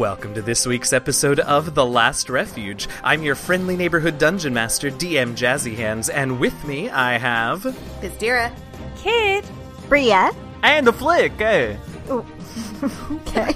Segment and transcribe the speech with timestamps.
[0.00, 2.88] Welcome to this week's episode of The Last Refuge.
[3.04, 7.64] I'm your friendly neighborhood dungeon master, DM Jazzy Hands, and with me I have.
[8.00, 8.50] Bizdira.
[8.96, 9.44] Kit.
[9.90, 10.30] Bria.
[10.62, 11.76] And a flick, eh?
[13.12, 13.54] Okay.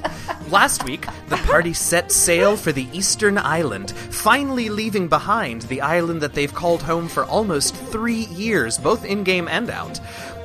[0.50, 6.20] Last week, the party set sail for the Eastern Island, finally leaving behind the island
[6.20, 9.98] that they've called home for almost three years, both in game and out.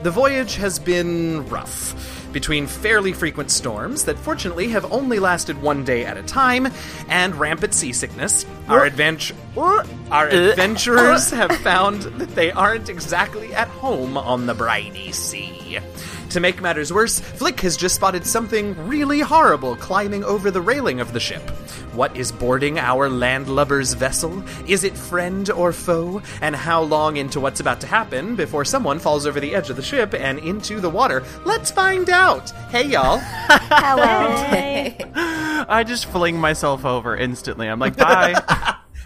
[0.03, 2.18] The voyage has been rough.
[2.31, 6.67] Between fairly frequent storms that fortunately have only lasted one day at a time,
[7.07, 14.17] and rampant seasickness, our adventure our adventurers have found that they aren't exactly at home
[14.17, 15.79] on the briny sea.
[16.29, 20.99] To make matters worse, Flick has just spotted something really horrible climbing over the railing
[20.99, 21.41] of the ship.
[21.93, 24.43] What is boarding our landlubber's vessel?
[24.67, 26.21] Is it friend or foe?
[26.41, 29.75] And how long into what's about to happen before someone falls over the edge of
[29.75, 31.23] the ship and into the water?
[31.45, 32.51] Let's find out!
[32.69, 33.17] Hey, y'all.
[33.17, 34.05] Hello.
[35.67, 37.67] I just fling myself over instantly.
[37.67, 38.39] I'm like, bye.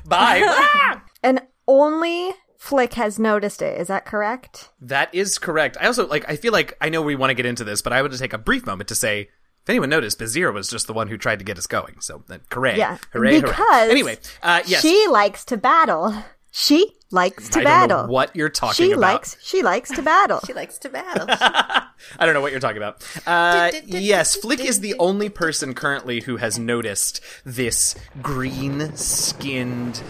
[0.06, 1.00] Bye!
[1.24, 2.34] and only
[2.64, 3.78] Flick has noticed it.
[3.78, 4.70] Is that correct?
[4.80, 5.76] that is correct.
[5.82, 7.92] I also, like, I feel like I know we want to get into this, but
[7.92, 9.24] I want to take a brief moment to say,
[9.64, 12.00] if anyone noticed, Bazira was just the one who tried to get us going.
[12.00, 12.78] So, uh, hooray.
[12.78, 13.00] Yeah.
[13.12, 13.92] Hooray, because hooray.
[13.92, 14.82] Anyway, uh, yes.
[14.82, 16.16] She likes to battle.
[16.52, 17.98] She likes to I battle.
[17.98, 19.02] don't know what you're talking she about.
[19.02, 20.40] likes she likes to battle.
[20.48, 21.26] She likes to battle.
[21.30, 21.92] I
[22.26, 23.04] don't know what you're talking about.
[23.28, 30.02] Uh, yes, Flick is the only person currently who has noticed this green skinned,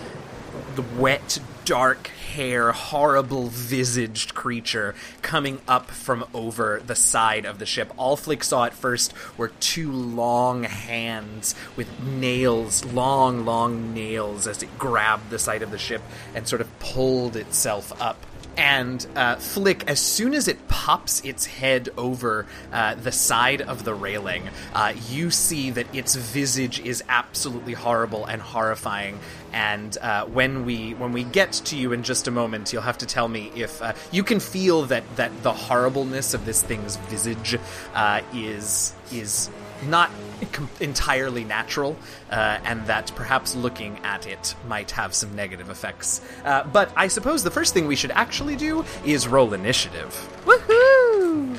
[0.75, 7.65] the wet, dark hair, horrible visaged creature coming up from over the side of the
[7.65, 7.93] ship.
[7.95, 14.63] All Flick saw at first were two long hands with nails, long, long nails, as
[14.63, 16.01] it grabbed the side of the ship
[16.33, 18.25] and sort of pulled itself up
[18.57, 23.83] and uh, Flick, as soon as it pops its head over uh, the side of
[23.83, 29.19] the railing, uh, you see that its visage is absolutely horrible and horrifying.
[29.51, 32.97] And uh, when we when we get to you in just a moment, you'll have
[32.99, 36.95] to tell me if uh, you can feel that that the horribleness of this thing's
[36.95, 37.57] visage
[37.93, 39.49] uh, is is
[39.87, 40.09] not
[40.51, 41.97] com- entirely natural,
[42.31, 46.21] uh, and that perhaps looking at it might have some negative effects.
[46.45, 50.13] Uh, but I suppose the first thing we should actually do is roll initiative.
[50.45, 51.57] Woohoo!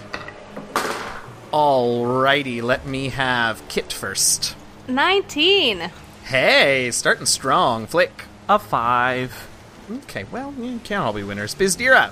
[1.53, 4.57] Alrighty, let me have Kit first.
[4.89, 5.91] 19.
[6.25, 8.25] Hey, starting strong, Flick.
[8.49, 9.49] a five.
[9.91, 11.55] Okay, well, you can't all be winners.
[11.55, 12.11] Bizdira.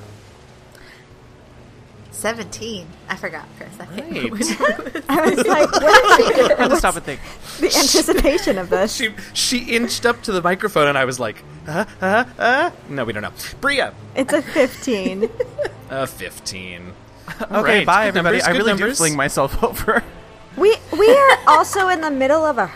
[2.12, 2.86] 17.
[3.08, 3.98] I forgot for a second.
[3.98, 5.04] Right.
[5.08, 7.20] I was like, what is she I had to stop and think.
[7.58, 8.94] the anticipation of this?
[8.94, 12.70] she she inched up to the microphone, and I was like, uh, uh, uh.
[12.88, 13.32] No, we don't know.
[13.60, 13.94] Bria.
[14.14, 15.30] It's a fifteen.
[15.90, 16.92] a 15.
[17.40, 18.38] Okay, right, bye everybody.
[18.38, 18.98] numbers, I really numbers.
[18.98, 20.02] do fling myself over.
[20.56, 22.66] we we are also in the middle of a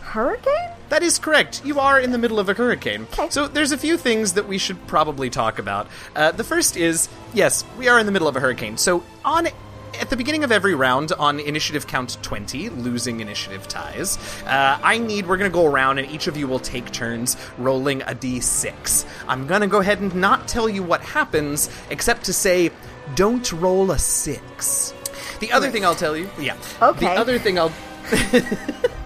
[0.00, 0.71] hurricane.
[0.92, 1.64] That is correct.
[1.64, 3.06] You are in the middle of a hurricane.
[3.14, 3.30] Okay.
[3.30, 5.86] So there's a few things that we should probably talk about.
[6.14, 8.76] Uh, the first is yes, we are in the middle of a hurricane.
[8.76, 14.18] So on at the beginning of every round on initiative count 20, losing initiative ties,
[14.44, 17.38] uh, I need, we're going to go around and each of you will take turns
[17.56, 19.06] rolling a d6.
[19.28, 22.70] I'm going to go ahead and not tell you what happens, except to say,
[23.14, 24.94] don't roll a 6.
[25.40, 26.58] The other thing I'll tell you, yeah.
[26.82, 27.06] Okay.
[27.06, 27.72] The other thing I'll.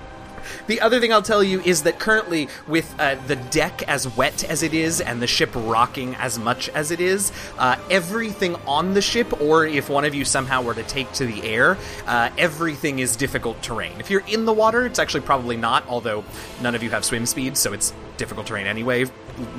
[0.66, 4.44] The other thing I'll tell you is that currently, with uh, the deck as wet
[4.44, 8.94] as it is and the ship rocking as much as it is, uh, everything on
[8.94, 12.30] the ship, or if one of you somehow were to take to the air, uh,
[12.36, 14.00] everything is difficult terrain.
[14.00, 16.24] If you're in the water, it's actually probably not, although
[16.60, 19.04] none of you have swim speed, so it's difficult terrain anyway,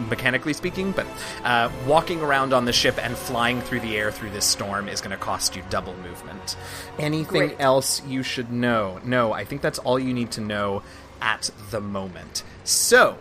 [0.10, 0.92] mechanically speaking.
[0.92, 1.08] But
[1.44, 5.02] uh, walking around on the ship and flying through the air through this storm is
[5.02, 6.58] going to cost you double movement.
[7.00, 7.60] Anything Great.
[7.60, 9.00] else you should know?
[9.04, 10.84] No, I think that's all you need to know
[11.22, 12.44] at the moment.
[12.64, 13.18] So,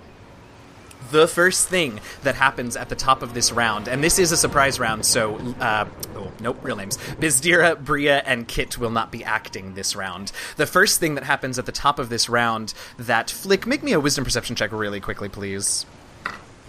[1.11, 4.37] the first thing that happens at the top of this round, and this is a
[4.37, 5.87] surprise round, so, uh,
[6.17, 6.97] oh, nope, real names.
[6.97, 10.32] Bizdira, Bria, and Kit will not be acting this round.
[10.56, 13.93] The first thing that happens at the top of this round that Flick, make me
[13.93, 15.87] a wisdom perception check really quickly, please.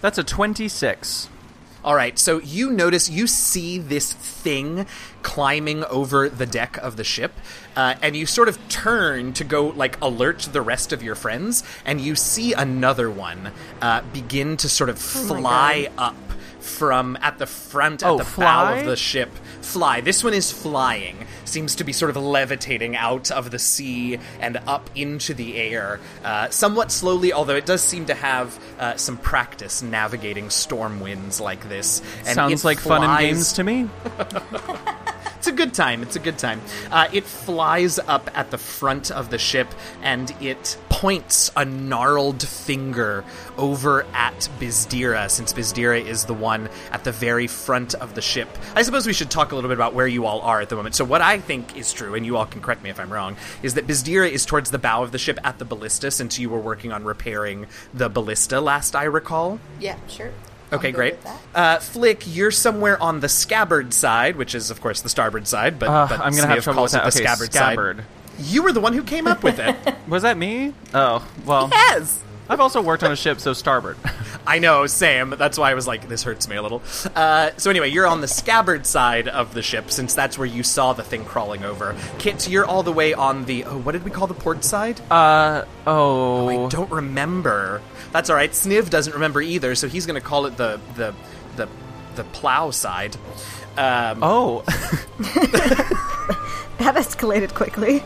[0.00, 1.28] That's a 26.
[1.84, 4.86] All right, so you notice, you see this thing
[5.22, 7.32] climbing over the deck of the ship,
[7.76, 11.62] uh, and you sort of turn to go, like, alert the rest of your friends,
[11.84, 16.16] and you see another one uh, begin to sort of fly up
[16.60, 19.30] from at the front, at Oh, the bow of the ship.
[19.60, 20.00] Fly.
[20.00, 21.26] This one is flying.
[21.44, 26.00] Seems to be sort of levitating out of the sea and up into the air,
[26.24, 27.32] uh, somewhat slowly.
[27.32, 32.02] Although it does seem to have uh, some practice navigating storm winds like this.
[32.18, 33.88] And Sounds like fun and games to me.
[35.38, 36.02] It's a good time.
[36.02, 36.60] It's a good time.
[36.90, 39.68] Uh, it flies up at the front of the ship
[40.02, 43.24] and it points a gnarled finger
[43.56, 48.48] over at Bizdira, since Bizdira is the one at the very front of the ship.
[48.74, 50.74] I suppose we should talk a little bit about where you all are at the
[50.74, 50.96] moment.
[50.96, 53.36] So, what I think is true, and you all can correct me if I'm wrong,
[53.62, 56.50] is that Bizdira is towards the bow of the ship at the ballista, since you
[56.50, 59.60] were working on repairing the ballista last I recall.
[59.78, 60.32] Yeah, sure.
[60.72, 61.14] Okay, great.
[61.54, 65.78] Uh, Flick, you're somewhere on the scabbard side, which is, of course, the starboard side,
[65.78, 67.12] but, Uh, but I'm gonna have Sniv trouble with it that.
[67.12, 67.96] the Okay, scabbard, scabbard.
[67.98, 68.06] side.
[68.38, 69.76] You were the one who came up with it.
[70.08, 70.74] Was that me?
[70.94, 71.68] Oh, well.
[71.70, 72.22] yes!
[72.50, 73.98] I've also worked on a ship, so starboard.
[74.46, 75.30] I know, same.
[75.36, 76.82] That's why I was like, this hurts me a little.
[77.14, 80.62] Uh, so anyway, you're on the scabbard side of the ship, since that's where you
[80.62, 81.94] saw the thing crawling over.
[82.18, 83.64] Kit, you're all the way on the.
[83.64, 84.98] Oh, what did we call the port side?
[85.10, 86.48] Uh, oh.
[86.48, 87.82] I don't remember.
[88.12, 88.50] That's all right.
[88.50, 91.14] Sniv doesn't remember either, so he's going to call it the the
[91.56, 91.68] the
[92.14, 93.16] the plow side.
[93.76, 94.64] Um, Oh.
[96.88, 98.02] That escalated quickly.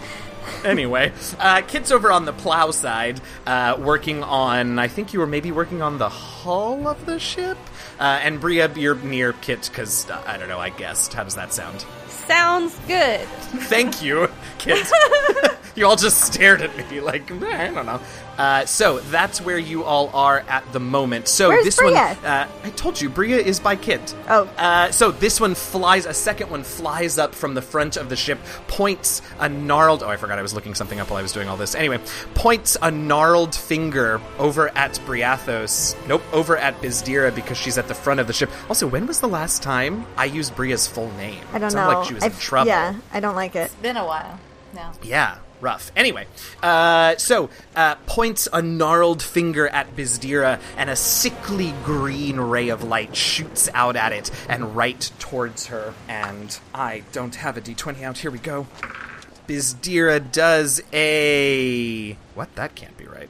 [0.64, 4.78] anyway, uh, Kit's over on the plow side, uh, working on.
[4.78, 7.58] I think you were maybe working on the hull of the ship.
[8.00, 10.58] Uh, and Bria, you're near Kit because uh, I don't know.
[10.58, 11.12] I guessed.
[11.12, 11.84] How does that sound?
[12.08, 13.20] Sounds good.
[13.69, 14.28] Thank you,
[14.58, 14.86] Kit.
[15.76, 18.00] you all just stared at me like "Eh, I don't know.
[18.38, 21.28] Uh, so that's where you all are at the moment.
[21.28, 21.92] So Where's this Bria?
[21.92, 24.14] one, uh, I told you, Bria is by Kit.
[24.26, 24.44] Oh.
[24.56, 26.06] Uh, so this one flies.
[26.06, 28.38] A second one flies up from the front of the ship,
[28.69, 30.02] points a gnarled.
[30.02, 31.75] Oh, I forgot I was looking something up while I was doing all this.
[31.75, 32.00] Anyway,
[32.34, 35.94] points a gnarled finger over at Briathos.
[36.08, 38.50] Nope, over at Bizdira because she's at the front of the ship.
[38.68, 41.44] Also, when was the last time I used Bria's full name?
[41.52, 41.80] I don't It know.
[41.80, 42.68] sounded like she was in I've- trouble.
[42.68, 43.66] Yeah, I don't like it.
[43.66, 44.38] It's Been a while.
[44.75, 44.90] No.
[45.02, 45.91] Yeah, rough.
[45.97, 46.26] Anyway,
[46.62, 52.82] uh, so uh, points a gnarled finger at Bizdira, and a sickly green ray of
[52.82, 55.94] light shoots out at it and right towards her.
[56.09, 58.19] And I don't have a d20 out.
[58.19, 58.67] Here we go.
[59.47, 62.55] Bizdira does a what?
[62.55, 63.29] That can't be right.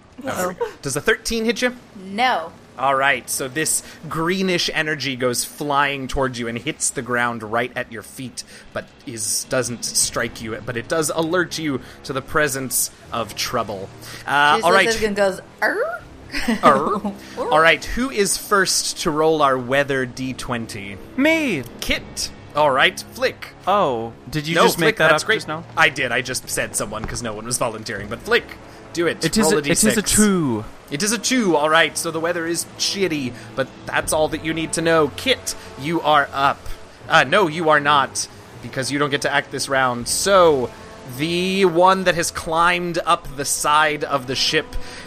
[0.82, 1.76] Does a 13 hit you?
[1.96, 2.52] No.
[2.78, 7.70] All right, so this greenish energy goes flying towards you and hits the ground right
[7.76, 10.58] at your feet, but is doesn't strike you.
[10.64, 13.88] But it does alert you to the presence of trouble.
[14.26, 15.98] Uh, She all looks right, at it and goes, "Er."
[16.62, 17.12] Arr.
[17.36, 17.84] all right.
[17.84, 20.96] Who is first to roll our weather d20?
[21.19, 21.62] Me!
[21.80, 22.30] Kit.
[22.56, 23.48] All right, Flick.
[23.66, 24.86] Oh, did you no, just Flick.
[24.86, 25.36] make that that's up great.
[25.36, 25.64] just now?
[25.76, 26.10] I did.
[26.10, 28.08] I just said someone because no one was volunteering.
[28.08, 28.44] But Flick,
[28.94, 29.22] do it.
[29.24, 30.06] It is, roll a, a it is a d6.
[30.16, 30.64] two.
[30.92, 31.96] It is a two, all right.
[31.96, 35.08] So the weather is shitty, but that's all that you need to know.
[35.16, 36.60] Kit, you are up.
[37.08, 38.28] Uh, no, you are not,
[38.62, 40.06] because you don't get to act this round.
[40.06, 40.70] So
[41.16, 44.66] the one that has climbed up the side of the ship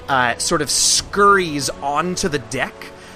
[0.09, 2.73] uh, sort of scurries onto the deck.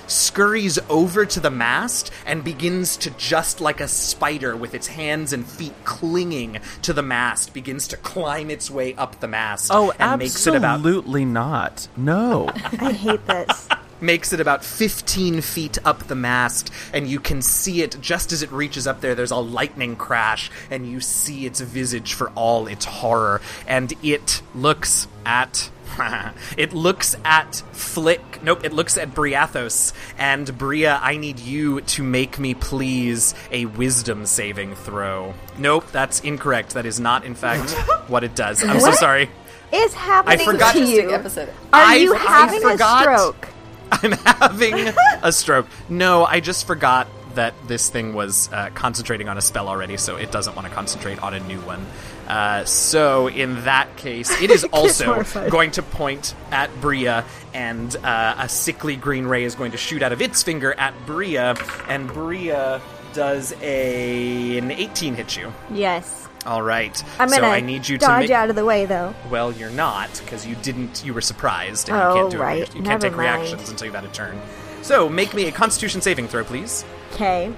[0.10, 5.34] Scurries over to the mast and begins to just like a spider with its hands
[5.34, 9.70] and feet clinging to the mast, begins to climb its way up the mast.
[9.74, 11.88] Oh, and makes it about absolutely not.
[11.96, 12.50] No.
[12.56, 13.70] I hate this.
[14.02, 18.42] makes it about 15 feet up the mast, and you can see it just as
[18.44, 19.16] it reaches up there.
[19.16, 24.42] There's a lightning crash, and you see its visage for all its horror, and it
[24.56, 25.70] looks at.
[26.58, 28.42] it looks at Flick.
[28.44, 29.92] Nope, it looks at Briathos.
[30.18, 35.34] And Bria, I need you to make me, please, a wisdom saving throw.
[35.58, 36.76] Nope, that's incorrect.
[36.76, 37.72] That is not, in fact,
[38.08, 38.64] what it does.
[38.64, 39.30] I'm so sorry.
[39.74, 41.12] Is happening I forgot- to you?
[41.12, 41.50] episode.
[41.74, 43.48] Are I- you I having a stroke?
[44.04, 45.68] I'm having a stroke.
[45.90, 50.16] No, I just forgot that this thing was uh, concentrating on a spell already, so
[50.16, 51.86] it doesn't want to concentrate on a new one.
[52.28, 58.36] Uh, so in that case, it is also going to point at Bria, and uh,
[58.40, 61.56] a sickly green ray is going to shoot out of its finger at Bria,
[61.88, 62.82] and Bria
[63.14, 65.52] does a an 18 hit you.
[65.72, 66.29] Yes.
[66.46, 67.04] All right.
[67.20, 68.32] I'm so gonna I need you to dodge make.
[68.32, 69.14] out of the way, though.
[69.30, 71.04] Well, you're not because you didn't.
[71.06, 72.42] You were surprised, and Oh, you can't do it.
[72.42, 72.76] right.
[72.76, 73.42] You can't take mind.
[73.42, 74.40] reactions until you've had a turn.
[74.82, 76.86] So make me a Constitution saving throw, please.
[77.14, 77.54] Okay.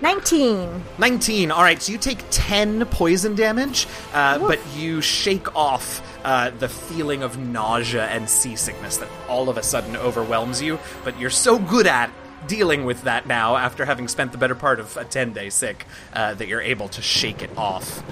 [0.00, 0.82] 19.
[0.98, 1.50] 19.
[1.50, 6.68] All right, so you take 10 poison damage, uh, but you shake off uh, the
[6.68, 10.78] feeling of nausea and seasickness that all of a sudden overwhelms you.
[11.04, 12.10] But you're so good at
[12.46, 15.86] dealing with that now after having spent the better part of a 10 day sick
[16.12, 18.02] uh, that you're able to shake it off.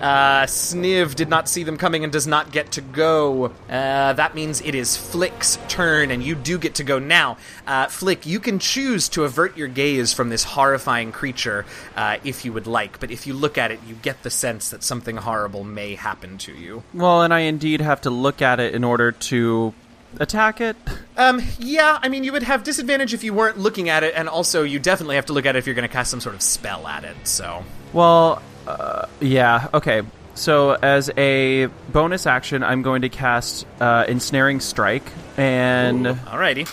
[0.00, 3.46] Uh, Sniv did not see them coming and does not get to go.
[3.68, 7.36] Uh, that means it is Flick's turn, and you do get to go now.
[7.66, 11.66] Uh, Flick, you can choose to avert your gaze from this horrifying creature
[11.96, 14.70] uh, if you would like, but if you look at it, you get the sense
[14.70, 16.84] that something horrible may happen to you.
[16.94, 19.74] Well, and I indeed have to look at it in order to
[20.18, 20.76] attack it.
[21.16, 24.28] Um, yeah, I mean, you would have disadvantage if you weren't looking at it, and
[24.28, 26.34] also you definitely have to look at it if you're going to cast some sort
[26.34, 27.64] of spell at it, so.
[27.92, 30.02] Well, uh, yeah, okay.
[30.34, 36.68] So, as a bonus action, I'm going to cast uh, Ensnaring Strike, and Alrighty.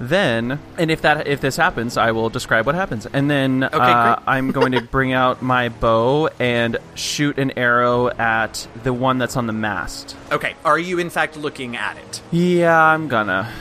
[0.00, 4.20] Then, and if that if this happens, I will describe what happens, and then uh.
[4.26, 9.36] I'm going to bring out my bow and shoot an arrow at the one that's
[9.36, 10.16] on the mast.
[10.32, 12.22] Okay, are you in fact looking at it?
[12.32, 13.52] Yeah, I'm gonna.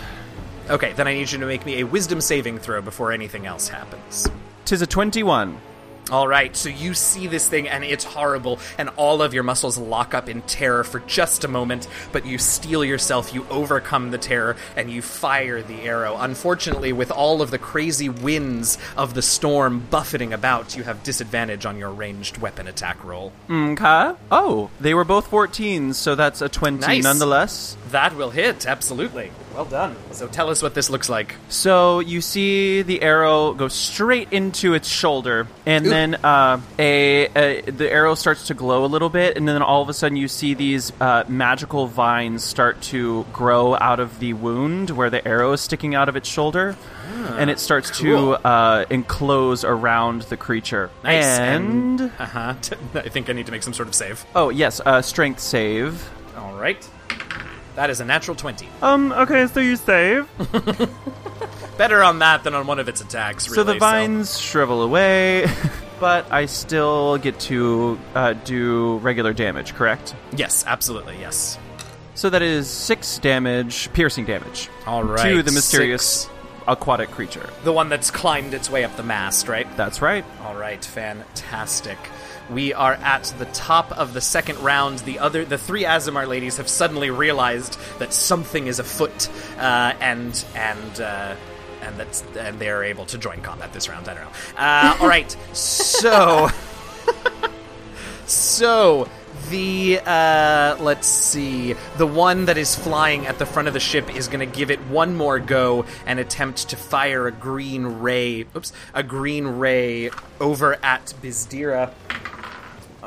[0.69, 3.67] Okay, then I need you to make me a wisdom saving throw before anything else
[3.67, 4.27] happens.
[4.65, 5.59] Tis a twenty-one.
[6.11, 9.77] All right, so you see this thing and it's horrible, and all of your muscles
[9.77, 14.17] lock up in terror for just a moment, but you steel yourself, you overcome the
[14.17, 16.17] terror, and you fire the arrow.
[16.17, 21.65] Unfortunately, with all of the crazy winds of the storm buffeting about, you have disadvantage
[21.65, 23.31] on your ranged weapon attack roll.
[23.49, 24.13] Okay.
[24.31, 27.03] Oh, they were both 14s, so that's a 20 Nice.
[27.03, 27.77] nonetheless.
[27.91, 29.31] That will hit, absolutely.
[29.59, 29.97] Well done.
[30.13, 31.35] So tell us what this looks like.
[31.49, 37.69] So you see the arrow go straight into its shoulder, and then uh, a, a
[37.69, 40.29] the arrow starts to glow a little bit, and then all of a sudden you
[40.29, 45.51] see these uh, magical vines start to grow out of the wound where the arrow
[45.51, 46.77] is sticking out of its shoulder,
[47.37, 48.37] and it starts cool.
[48.37, 50.89] to uh, enclose around the creature.
[51.03, 51.25] Nice.
[51.37, 52.53] And, Uh huh.
[52.93, 54.25] I think I need to make some sort of save.
[54.35, 56.09] oh yes, uh, strength save.
[56.37, 56.89] All right.
[57.79, 58.67] That is a natural 20.
[58.81, 59.13] Um.
[59.13, 60.27] Okay, so you save.
[61.77, 63.55] Better on that than on one of its attacks, really.
[63.55, 65.45] so the vines shrivel away,
[66.01, 70.13] but I still get to uh, do regular damage, correct?
[70.35, 71.57] Yes, absolutely, yes.
[72.15, 75.35] So that is six damage, piercing damage, All right.
[75.35, 76.29] to the mysterious six.
[76.67, 77.49] aquatic creature.
[77.63, 79.65] The one that's climbed its way up the mast, right?
[79.77, 80.25] That's right.
[80.43, 81.97] All right, fantastic.
[82.51, 84.99] We are at the top of the second round.
[84.99, 90.43] The other, the three Azamar ladies have suddenly realized that something is afoot, uh, and
[90.55, 91.35] and uh,
[91.81, 94.07] and that's and they are able to join combat this round.
[94.07, 94.31] I don't know.
[94.57, 96.49] Uh, all right, so
[98.25, 99.07] so
[99.49, 104.13] the uh, let's see the one that is flying at the front of the ship
[104.15, 108.45] is going to give it one more go and attempt to fire a green ray
[108.55, 111.91] oops a green ray over at bizdira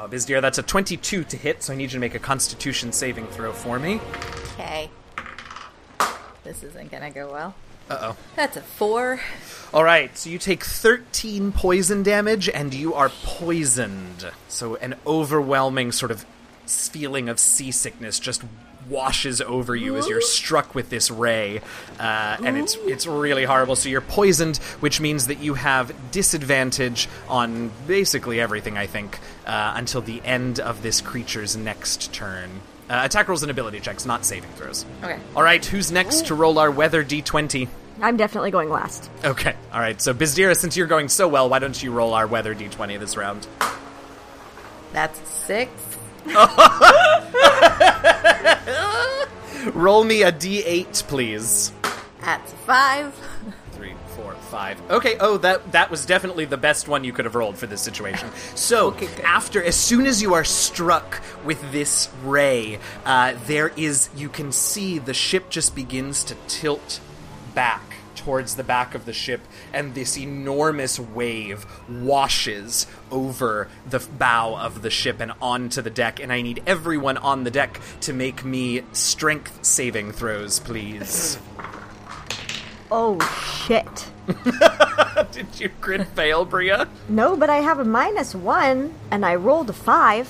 [0.02, 2.90] uh, bizdira that's a 22 to hit so i need you to make a constitution
[2.92, 4.00] saving throw for me
[4.54, 4.90] Okay.
[6.44, 7.54] This isn't gonna go well.
[7.88, 9.20] uh-oh That's a four.
[9.72, 14.30] All right, so you take 13 poison damage and you are poisoned.
[14.48, 16.26] So an overwhelming sort of
[16.66, 18.42] feeling of seasickness just
[18.92, 21.60] washes over you as you're struck with this ray,
[21.98, 23.74] uh, and it's it's really horrible.
[23.74, 28.76] So you're poisoned, which means that you have disadvantage on basically everything.
[28.76, 32.60] I think uh, until the end of this creature's next turn.
[32.90, 34.84] Uh, attack rolls and ability checks, not saving throws.
[35.02, 35.18] Okay.
[35.34, 37.68] All right, who's next to roll our weather d20?
[38.02, 39.10] I'm definitely going last.
[39.24, 40.00] Okay, all right.
[40.00, 43.16] So Bizdira, since you're going so well, why don't you roll our weather d20 this
[43.16, 43.46] round?
[44.92, 45.91] That's a six.
[49.74, 51.72] Roll me a d8, please.
[52.20, 53.14] That's a five.
[53.72, 54.80] Three, four, five.
[54.90, 55.16] Okay.
[55.18, 58.30] Oh, that that was definitely the best one you could have rolled for this situation.
[58.54, 64.08] So Okay, after, as soon as you are struck with this ray, uh, there is
[64.16, 67.00] you can see the ship just begins to tilt
[67.54, 67.82] back
[68.24, 69.40] towards the back of the ship,
[69.72, 76.20] and this enormous wave washes over the bow of the ship and onto the deck.
[76.20, 81.38] And I need everyone on the deck to make me strength saving throws, please.
[82.94, 83.18] Oh
[83.66, 84.06] shit.
[85.32, 86.86] Did you crit fail, Bria?
[87.08, 90.28] No, but I have a minus one, and I rolled a five.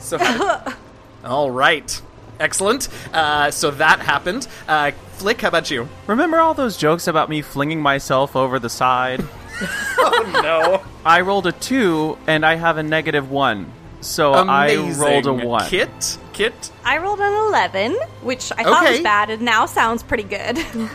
[0.00, 0.18] So,
[1.24, 2.02] all right,
[2.40, 2.88] excellent.
[3.12, 4.48] Uh, so that happened.
[4.66, 4.90] Uh,
[5.20, 5.86] Flick, how about you?
[6.06, 9.22] Remember all those jokes about me flinging myself over the side?
[9.98, 10.82] Oh no!
[11.04, 13.70] I rolled a two, and I have a negative one.
[14.00, 15.68] So I rolled a one.
[15.68, 16.72] Kit, Kit.
[16.82, 20.58] I rolled an 11, which I thought was bad, and now sounds pretty good.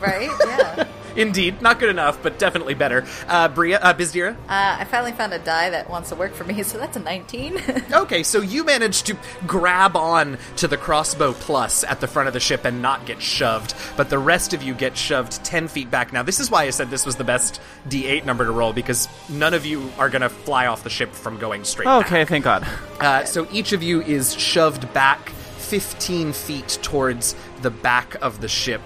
[0.00, 0.30] Right?
[0.46, 0.86] Yeah.
[1.16, 3.04] Indeed, not good enough, but definitely better.
[3.28, 4.34] Uh, Bria, uh, Bizdira.
[4.34, 7.00] uh, I finally found a die that wants to work for me, so that's a
[7.00, 7.60] 19.
[7.94, 9.16] Okay, so you managed to
[9.46, 13.22] grab on to the crossbow plus at the front of the ship and not get
[13.22, 16.12] shoved, but the rest of you get shoved 10 feet back.
[16.12, 19.08] Now, this is why I said this was the best d8 number to roll, because
[19.28, 22.06] none of you are going to fly off the ship from going straight back.
[22.06, 22.66] Okay, thank God.
[23.00, 28.48] Uh, so each of you is shoved back 15 feet towards the back of the
[28.48, 28.82] ship.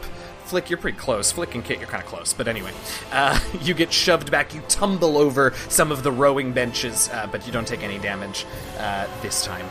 [0.48, 1.30] Flick, you're pretty close.
[1.30, 2.32] Flick and Kit, you're kind of close.
[2.32, 2.72] But anyway,
[3.12, 4.54] uh, you get shoved back.
[4.54, 8.46] You tumble over some of the rowing benches, uh, but you don't take any damage
[8.78, 9.66] uh, this time.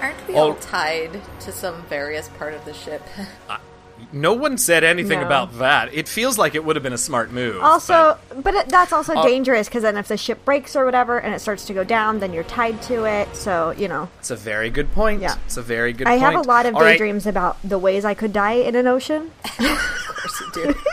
[0.00, 0.38] Aren't we Oh.
[0.50, 3.02] all tied to some various part of the ship?
[4.12, 5.26] No one said anything No.
[5.26, 5.92] about that.
[5.94, 7.62] It feels like it would have been a smart move.
[7.62, 11.18] Also, but, it, that's also Uh, dangerous because then if the ship breaks or whatever
[11.18, 13.34] and it starts to go down, then you're tied to it.
[13.36, 15.22] So you know, it's a very good point.
[15.22, 15.36] Yeah.
[15.46, 16.22] It's a very good I point.
[16.22, 16.92] have a lot of All right.
[16.92, 19.30] daydreams about the ways I could die in an ocean.
[19.58, 20.74] Of course you do.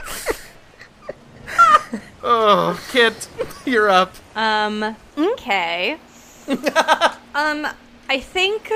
[2.21, 3.27] Oh, Kit,
[3.65, 4.13] you're up.
[4.35, 5.93] Um, okay.
[7.33, 7.65] um,
[8.09, 8.71] I think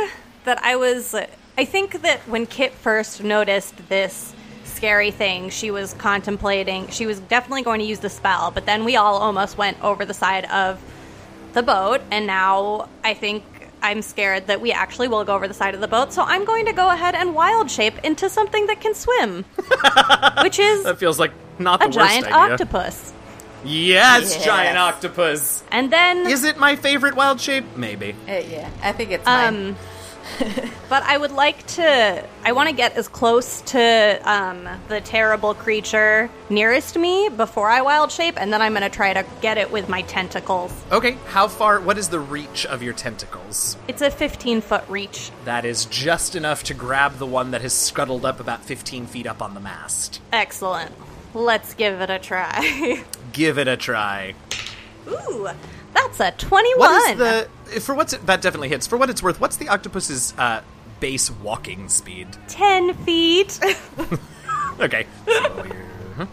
[0.46, 1.14] that I was.
[1.58, 4.34] I think that when Kit first noticed this
[4.64, 6.88] scary thing, she was contemplating.
[6.90, 10.04] She was definitely going to use the spell, but then we all almost went over
[10.06, 10.82] the side of
[11.54, 13.44] the boat, and now I think.
[13.86, 16.46] I'm scared that we actually will go over the side of the boat, so I'm
[16.46, 19.44] going to go ahead and wild shape into something that can swim,
[20.42, 22.54] which is That feels like not the a worst giant idea.
[22.54, 23.12] octopus.
[23.66, 24.46] Yes, Yes.
[24.46, 25.66] giant octopus.
[25.70, 27.66] And then Is it my favorite wild shape?
[27.76, 28.16] Maybe.
[28.26, 29.72] Uh, yeah, I think it's mine.
[29.72, 29.76] Um,
[30.90, 32.28] but I would like to.
[32.44, 37.82] I want to get as close to um, the terrible creature nearest me before I
[37.82, 40.74] wild shape, and then I'm going to try to get it with my tentacles.
[40.92, 41.80] Okay, how far?
[41.80, 43.78] What is the reach of your tentacles?
[43.88, 45.32] It's a 15 foot reach.
[45.46, 49.28] That is just enough to grab the one that has scuttled up about 15 feet
[49.28, 50.22] up on the mast.
[50.32, 50.92] Excellent.
[51.34, 53.04] Let's give it a try.
[53.34, 54.36] Give it a try.
[55.08, 55.50] Ooh,
[55.94, 56.80] that's a 21.
[56.80, 57.50] What is the
[57.80, 58.88] for what's it, that definitely hits.
[58.88, 60.62] For what it's worth, what's the octopus's uh,
[61.00, 62.28] base walking speed?
[62.48, 63.60] 10 feet.
[64.80, 65.06] Okay.
[65.28, 66.28] So you're-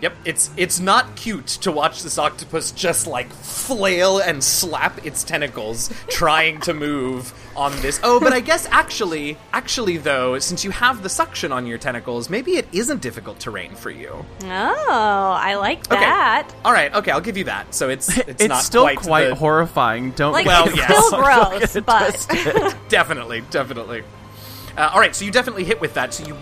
[0.00, 5.22] Yep, it's it's not cute to watch this octopus just like flail and slap its
[5.24, 8.00] tentacles trying to move on this.
[8.02, 12.30] Oh, but I guess actually, actually though, since you have the suction on your tentacles,
[12.30, 14.24] maybe it isn't difficult terrain for you.
[14.44, 14.46] oh,
[15.38, 16.00] I like Okay.
[16.00, 16.48] that.
[16.64, 17.74] All right, okay, I'll give you that.
[17.74, 20.12] So it's it's, It's, not still quite, quite, the- horrifying.
[20.12, 21.06] Don't Like, Well, it's yes.
[21.06, 22.74] still gross, but.
[22.88, 24.02] definitely, definitely.
[24.78, 26.14] Uh, all right, so you definitely hit with that.
[26.14, 26.36] So you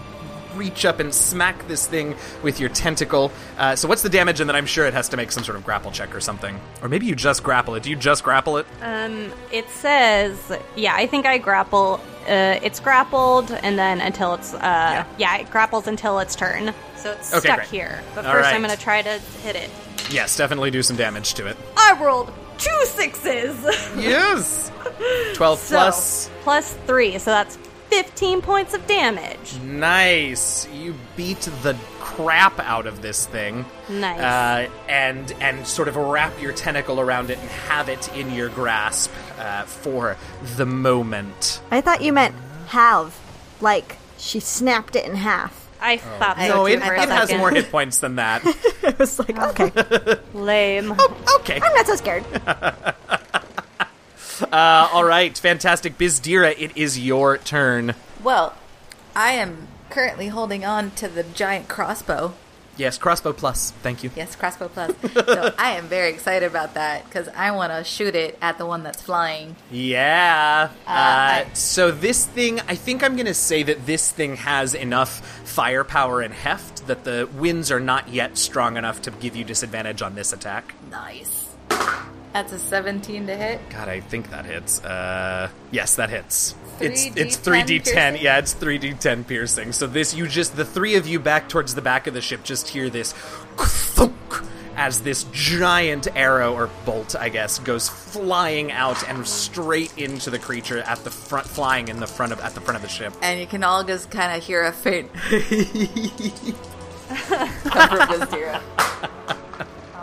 [0.59, 3.31] reach up and smack this thing with your tentacle.
[3.57, 4.41] Uh, so what's the damage?
[4.41, 6.61] And then I'm sure it has to make some sort of grapple check or something.
[6.83, 7.83] Or maybe you just grapple it.
[7.85, 8.66] Do you just grapple it?
[8.83, 10.37] Um, it says,
[10.77, 12.01] yeah, I think I grapple.
[12.29, 16.75] Uh, it's grappled, and then until it's, uh, yeah, it grapples until its turn.
[16.97, 17.68] So it's Okay, stuck great.
[17.68, 18.03] here.
[18.14, 18.55] But All first, right.
[18.55, 19.71] I'm going to try to hit it.
[20.11, 21.57] yes, definitely do some damage to it.
[21.77, 23.57] I rolled two sixes.
[23.97, 24.71] Yes.
[25.35, 26.29] Twelve so, plus.
[26.42, 27.57] plus three, so that's
[28.02, 29.58] 15 points of damage.
[29.61, 30.68] Nice.
[30.72, 33.64] You beat the crap out of this thing.
[33.88, 34.20] Nice.
[34.20, 38.50] Uh, and and sort of wrap your tentacle around it and have it in your
[38.50, 40.16] grasp uh, for
[40.56, 41.61] the moment.
[41.72, 42.37] I thought you meant
[42.68, 43.18] have,
[43.61, 45.68] like she snapped it in half.
[45.80, 46.48] I thought so Oh.
[46.48, 48.42] No, too it, it has more hit points than that.
[48.84, 49.72] I was like, okay,
[50.34, 50.92] Lame.
[51.40, 51.61] okay.
[51.61, 52.24] I'm not so scared.
[54.42, 55.37] Uh, all right.
[55.37, 55.98] Fantastic.
[55.98, 57.94] Bizdira, it is your turn.
[58.22, 58.55] well,
[59.16, 62.35] I am currently holding on to the giant crossbow.
[62.77, 63.72] Yes, crossbow plus.
[63.83, 64.11] Thank you.
[64.14, 64.92] Yes, crossbow plus.
[65.14, 68.66] so I am very excited about that because I want to shoot it at the
[68.66, 69.57] one that's flying.
[69.72, 70.68] Yeah.
[70.87, 74.74] Uh, I- so this thing, I think I'm going to say that this thing has
[74.74, 79.42] enough firepower and heft that the winds are not yet strong enough to give you
[79.42, 80.72] disadvantage on this attack.
[80.88, 81.46] Nice.
[82.33, 83.61] That's a 17 to hit.
[83.71, 84.85] God, I think that hits.
[84.85, 86.55] Uh, yes, that hits.
[86.81, 88.12] It's 3d10 it's three d ten.
[88.12, 88.25] piercing?
[88.25, 89.73] Yeah, it's three d ten piercing.
[89.73, 92.45] So this, you just the three of you back towards the back of the ship
[92.45, 93.12] just hear this
[93.57, 94.14] thunk
[94.77, 100.38] as this giant arrow or bolt, I guess, goes flying out and straight into the
[100.38, 103.12] creature at the front, flying in the front of at the front of the ship.
[103.21, 105.12] And you can all just kind of hear a faint
[107.09, 108.62] come from Bizdira.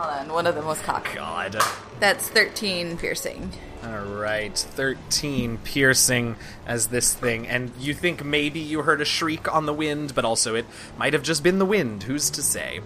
[0.06, 1.16] Hold on, one of them was cocked.
[1.16, 1.58] God.
[2.00, 3.52] That's 13 piercing.
[3.84, 7.48] All right, 13 piercing as this thing.
[7.48, 10.66] And you think maybe you heard a shriek on the wind, but also it
[10.98, 12.04] might have just been the wind.
[12.04, 12.82] Who's to say?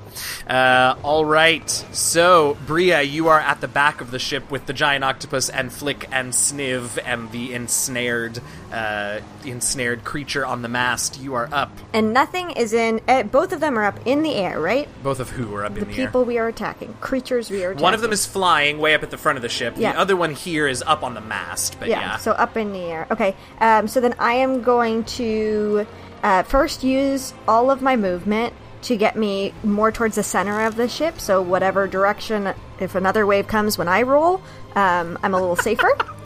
[0.47, 4.73] Uh, all right, so Bria, you are at the back of the ship with the
[4.73, 8.39] giant octopus and Flick and Sniv and the ensnared,
[8.71, 11.19] uh, ensnared creature on the mast.
[11.19, 11.71] You are up.
[11.93, 13.01] And nothing is in.
[13.07, 14.87] Uh, both of them are up in the air, right?
[15.03, 16.07] Both of who are up The in the air?
[16.07, 17.83] people we are attacking, creatures we are attacking.
[17.83, 19.75] One of them is flying way up at the front of the ship.
[19.77, 19.93] Yeah.
[19.93, 21.77] The other one here is up on the mast.
[21.79, 23.07] But yeah, yeah, so up in the air.
[23.11, 25.85] Okay, um, so then I am going to
[26.23, 30.75] uh, first use all of my movement to get me more towards the center of
[30.77, 31.19] the ship.
[31.19, 34.41] So whatever direction, if another wave comes when I roll,
[34.75, 35.91] um, I'm a little safer.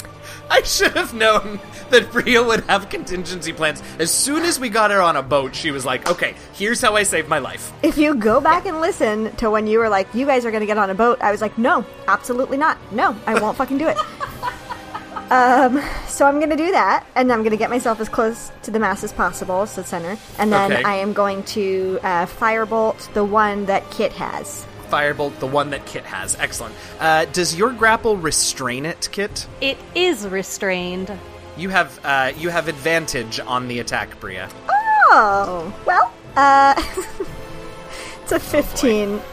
[0.53, 3.81] I should have known that Bria would have contingency plans.
[3.97, 6.95] As soon as we got her on a boat, she was like, okay, here's how
[6.95, 7.71] I saved my life.
[7.81, 10.61] if you go back and listen to when you were like, "You guys are going
[10.61, 12.77] to get on a boat," I was like, "No, absolutely not.
[12.91, 13.97] No, I won't fucking do it."
[15.31, 18.51] Um, so I'm going to do that, and I'm going to get myself as close
[18.63, 20.83] to the mass as possible, so center, and then Okay.
[20.83, 24.67] I am going to uh, firebolt the one that Kit has.
[24.93, 26.35] Firebolt, the one that Kit has.
[26.39, 26.75] Excellent.
[26.99, 29.47] Uh, does your grapple restrain it, Kit?
[29.59, 31.11] It is restrained.
[31.57, 34.49] You have uh, you have advantage on the attack, Bria.
[34.69, 36.75] Oh, well, uh,
[38.23, 39.21] it's a 15.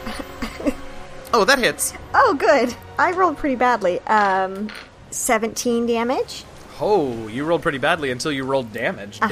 [1.33, 1.93] Oh, that hits.
[2.13, 2.75] Oh, good.
[2.99, 4.01] I rolled pretty badly.
[4.01, 4.69] Um,
[5.11, 6.43] 17 damage.
[6.81, 9.17] Oh, you rolled pretty badly until you rolled damage.
[9.21, 9.29] Uh-huh.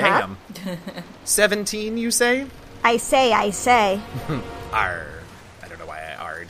[0.53, 0.77] Damn.
[1.25, 2.45] Seventeen, you say?
[2.85, 3.99] I say, I say.
[4.71, 5.07] Arr.
[5.61, 6.47] I don't know why I arred.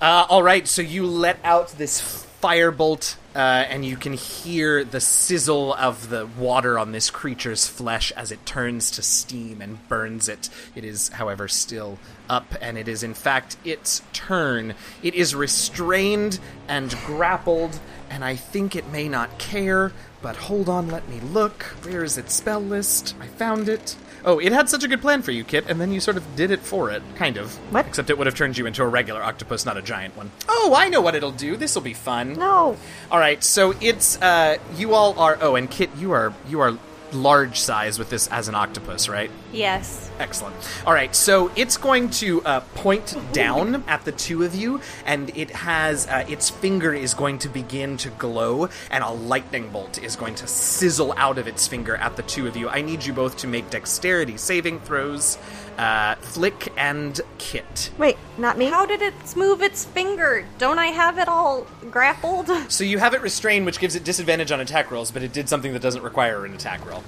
[0.00, 5.00] Uh, all right, so you let out this firebolt, uh, and you can hear the
[5.00, 10.28] sizzle of the water on this creature's flesh as it turns to steam and burns
[10.28, 10.48] it.
[10.76, 14.74] It is, however, still up, and it is in fact its turn.
[15.02, 19.92] It is restrained and grappled, and I think it may not care.
[20.22, 21.62] But hold on, let me look.
[21.82, 23.14] Where is its spell list?
[23.20, 23.96] I found it.
[24.24, 26.36] Oh, it had such a good plan for you, Kit, and then you sort of
[26.36, 27.02] did it for it.
[27.16, 27.54] Kind of.
[27.72, 27.86] What?
[27.86, 30.30] Except it would have turned you into a regular octopus, not a giant one.
[30.48, 31.56] Oh, I know what it'll do.
[31.56, 32.34] This will be fun.
[32.34, 32.76] No.
[33.10, 36.78] All right, so it's uh you all are oh, and Kit, you are you are
[37.12, 39.30] large size with this as an octopus, right?
[39.52, 40.10] Yes.
[40.18, 40.56] Excellent.
[40.84, 45.34] All right, so it's going to uh, point down at the two of you, and
[45.36, 50.02] it has uh, its finger is going to begin to glow, and a lightning bolt
[50.02, 52.68] is going to sizzle out of its finger at the two of you.
[52.68, 55.38] I need you both to make dexterity saving throws,
[55.78, 57.90] uh, Flick and Kit.
[57.96, 58.66] Wait, not me?
[58.66, 60.44] How did it move its finger?
[60.58, 62.50] Don't I have it all grappled?
[62.68, 65.48] So you have it restrained, which gives it disadvantage on attack rolls, but it did
[65.48, 67.02] something that doesn't require an attack roll,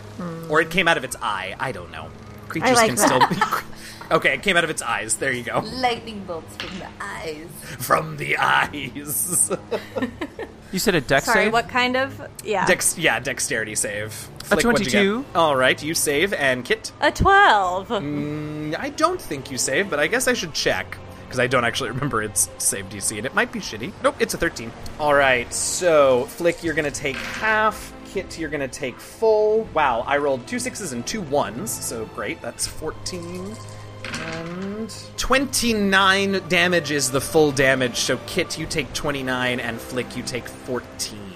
[0.48, 1.54] or it came out of its eye.
[1.60, 2.08] I don't know.
[2.48, 3.64] Creatures like can that.
[4.08, 4.16] still.
[4.16, 5.16] okay, it came out of its eyes.
[5.16, 5.60] There you go.
[5.60, 7.48] Lightning bolts from the eyes.
[7.78, 9.50] From the eyes.
[10.72, 11.52] You said a dex Sorry, save?
[11.52, 12.28] what kind of?
[12.44, 12.64] Yeah.
[12.66, 14.12] Dex, yeah, dexterity save.
[14.44, 15.24] Flick, what'd 22.
[15.34, 16.92] All right, you save, and Kit.
[17.00, 17.88] A 12.
[17.88, 21.64] Mm, I don't think you save, but I guess I should check because I don't
[21.64, 23.92] actually remember its save DC, and it might be shitty.
[24.02, 24.70] Nope, it's a 13.
[24.98, 27.92] All right, so Flick, you're gonna take half.
[28.12, 29.68] Kit, you're gonna take full.
[29.74, 32.40] Wow, I rolled two sixes and two ones, so great.
[32.42, 33.56] That's 14.
[34.36, 34.69] Um,
[35.08, 40.22] And 29 damage is the full damage, so Kit, you take 29, and Flick, you
[40.22, 41.30] take 14.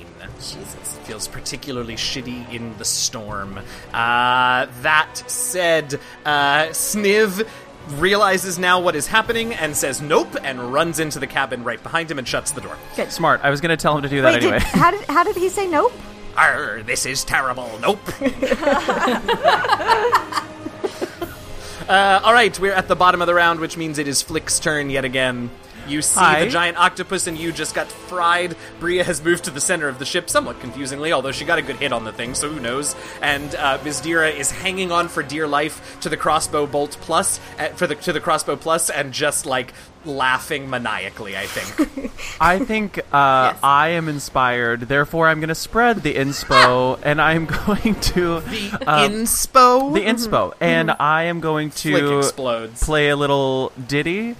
[0.44, 0.98] Jesus.
[1.04, 3.58] Feels particularly shitty in the storm.
[3.92, 7.46] Uh, that said, uh, Sniv
[7.92, 12.10] realizes now what is happening and says nope and runs into the cabin right behind
[12.10, 12.76] him and shuts the door.
[13.08, 13.40] Smart.
[13.42, 14.58] I was going to tell him to do that Wait, anyway.
[14.58, 15.92] did, how, did, how did he say nope?
[16.36, 17.70] Arr, this is terrible.
[17.80, 18.00] Nope.
[21.88, 24.58] uh, all right, we're at the bottom of the round, which means it is Flick's
[24.58, 25.50] turn yet again.
[25.86, 26.44] You see Hi.
[26.44, 28.56] the giant octopus and you just got fried.
[28.80, 31.62] Bria has moved to the center of the ship, somewhat confusingly, although she got a
[31.62, 32.96] good hit on the thing, so who knows?
[33.20, 34.00] And uh, Ms.
[34.00, 37.96] Dira is hanging on for dear life to the crossbow bolt plus, uh, for the
[37.96, 39.74] to the crossbow plus, and just like
[40.06, 41.36] laughing maniacally.
[41.36, 42.12] I think.
[42.40, 44.82] I think uh, I am inspired.
[44.82, 49.94] Therefore, I'm going to spread the inspo, and I'm going to the um, inspo.
[49.94, 52.82] the inspo, and I am going to explodes.
[52.82, 54.36] play a little ditty,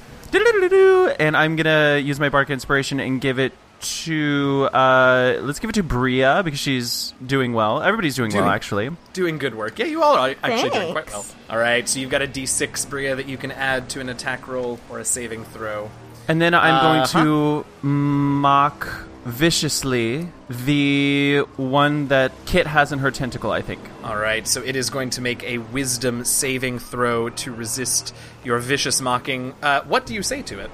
[1.21, 3.53] and I'm gonna use my bardic inspiration and give it
[3.85, 7.83] to uh, let's give it to Bria because she's doing well.
[7.83, 8.91] Everybody's doing, well, actually.
[9.13, 9.79] Doing good work.
[9.79, 11.25] Yeah, you all are actually doing quite well.
[11.51, 14.49] All right, so you've got a d6, Bria, that you can add to an attack
[14.49, 15.91] roll or a saving throw.
[16.29, 17.23] And then I'm Uh-huh.
[17.23, 18.89] going to mock
[19.25, 23.51] viciously the one that Kit has in her tentacle.
[23.53, 23.81] I think.
[24.03, 28.59] All right, so it is going to make a wisdom saving throw to resist your
[28.59, 29.55] vicious mocking.
[29.63, 30.71] Uh, what do you say to it?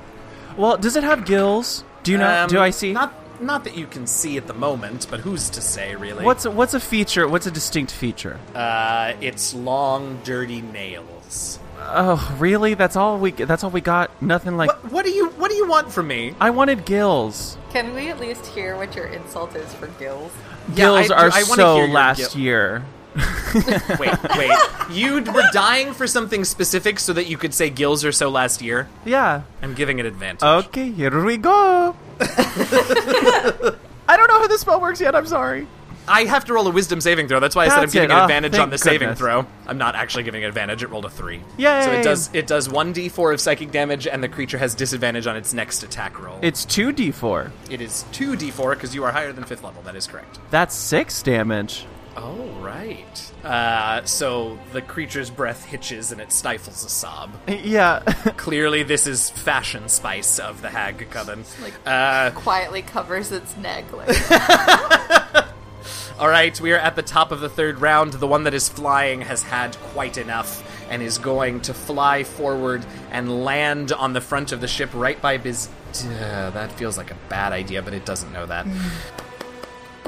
[0.57, 1.85] Well, does it have gills?
[2.03, 2.43] Do you know?
[2.45, 2.93] Um, do I see?
[2.93, 6.25] Not, not that you can see at the moment, but who's to say, really?
[6.25, 7.27] What's a, what's a feature?
[7.29, 8.39] What's a distinct feature?
[8.55, 11.59] uh, it's long, dirty nails.
[11.83, 12.75] Oh, really?
[12.75, 13.31] That's all we.
[13.31, 14.11] That's all we got.
[14.23, 14.69] Nothing like.
[14.69, 16.35] What, what do you What do you want from me?
[16.39, 17.57] I wanted gills.
[17.71, 20.31] Can we at least hear what your insult is for gills?
[20.75, 22.85] Gills I are I wanna so last gil- year.
[23.99, 24.57] Wait, wait.
[24.91, 28.63] you were dying for something specific so that you could say gills are so last
[28.63, 28.89] year.
[29.05, 29.43] Yeah.
[29.63, 30.43] I'm giving it advantage.
[30.43, 31.97] Okay, here we go.
[32.21, 35.15] I don't know how this spell works yet.
[35.15, 35.67] I'm sorry.
[36.09, 37.39] I have to roll a wisdom saving throw.
[37.39, 38.15] That's why I said I'm That's giving it.
[38.15, 39.19] it Ah, advantage on the saving goodness.
[39.19, 39.47] throw.
[39.67, 40.83] I'm not actually giving it advantage.
[40.83, 41.41] It rolled a three.
[41.57, 41.83] Yay.
[41.85, 45.27] So it does it does one d4 of psychic damage, and the creature has disadvantage
[45.29, 46.39] on its next attack roll.
[46.43, 47.51] It's two d4.
[47.71, 49.83] it is two d4 because you are higher than fifth level.
[49.83, 50.39] That is correct.
[50.51, 51.85] That's six damage.
[52.17, 53.33] Oh, right.
[53.45, 57.31] Uh, so the creature's breath hitches and it stifles a sob.
[57.49, 58.01] Yeah.
[58.37, 61.45] Clearly, this is fashion spice of the hag coven.
[61.63, 63.85] Like Uh, quietly covers its neck.
[63.93, 64.09] Like
[66.19, 68.15] all right, we are at the top of the third round.
[68.15, 72.85] The one that is flying has had quite enough and is going to fly forward
[73.13, 75.69] and land on the front of the ship right by Biz.
[76.05, 78.67] Uh, that feels like a bad idea, but it doesn't know that.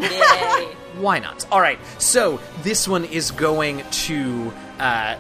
[0.01, 0.69] Yay.
[0.99, 1.47] Why not?
[1.51, 5.17] All right, so this one is going to uh,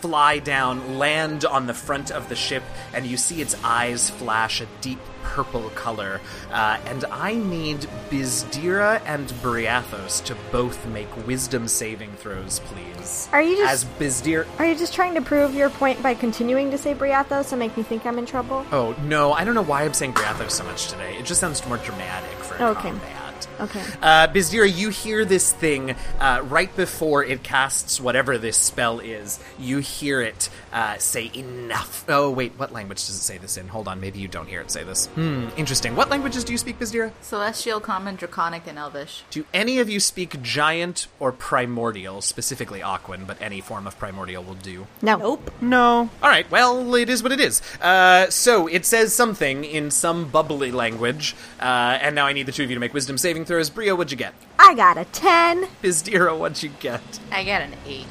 [0.00, 4.60] fly down, land on the front of the ship, and you see its eyes flash
[4.60, 6.20] a deep purple color.
[6.50, 7.80] Uh, and I need
[8.10, 13.28] Bizdira and Briathos to both make wisdom saving throws, please.
[13.32, 14.46] Are you As just Bizdira.
[14.58, 17.76] are you just trying to prove your point by continuing to say Briathos and make
[17.76, 18.64] me think I'm in trouble?
[18.72, 21.16] Oh, no, I don't know why I'm saying Briathos so much today.
[21.18, 22.88] It just sounds more dramatic for a Okay.
[22.90, 23.17] combat.
[23.60, 23.82] Okay.
[24.02, 29.38] Uh, Bizdira, you hear this thing uh, right before it casts whatever this spell is.
[29.58, 32.04] You hear it uh, say enough.
[32.08, 33.68] Oh, wait, what language does it say this in?
[33.68, 35.06] Hold on, maybe you don't hear it say this.
[35.06, 35.96] Hmm, interesting.
[35.96, 37.12] What languages do you speak, Bizdira?
[37.20, 39.22] Celestial, Common, Draconic, and Elvish.
[39.30, 44.42] Do any of you speak giant or primordial, specifically Aquan, but any form of primordial
[44.44, 44.86] will do?
[45.02, 45.16] No.
[45.16, 45.50] Nope.
[45.60, 46.10] no.
[46.22, 47.60] All right, well, it is what it is.
[47.80, 52.52] Uh, so it says something in some bubbly language, uh, and now I need the
[52.52, 53.68] two of you to make wisdom saving throws.
[53.68, 54.32] Bria, what'd you get?
[54.58, 55.68] I got a 10.
[55.82, 57.02] Bizdira, what'd you get?
[57.30, 58.06] I got an eight.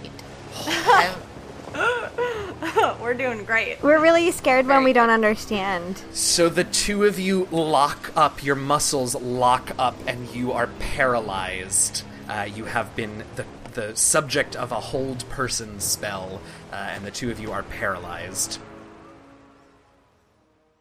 [3.01, 3.81] We're doing great.
[3.81, 6.03] We're really scared when we don't understand.
[6.11, 12.03] So the two of you lock up, your muscles lock up, and you are paralyzed.
[12.29, 17.11] Uh, you have been the, the subject of a hold person spell, uh, and the
[17.11, 18.59] two of you are paralyzed.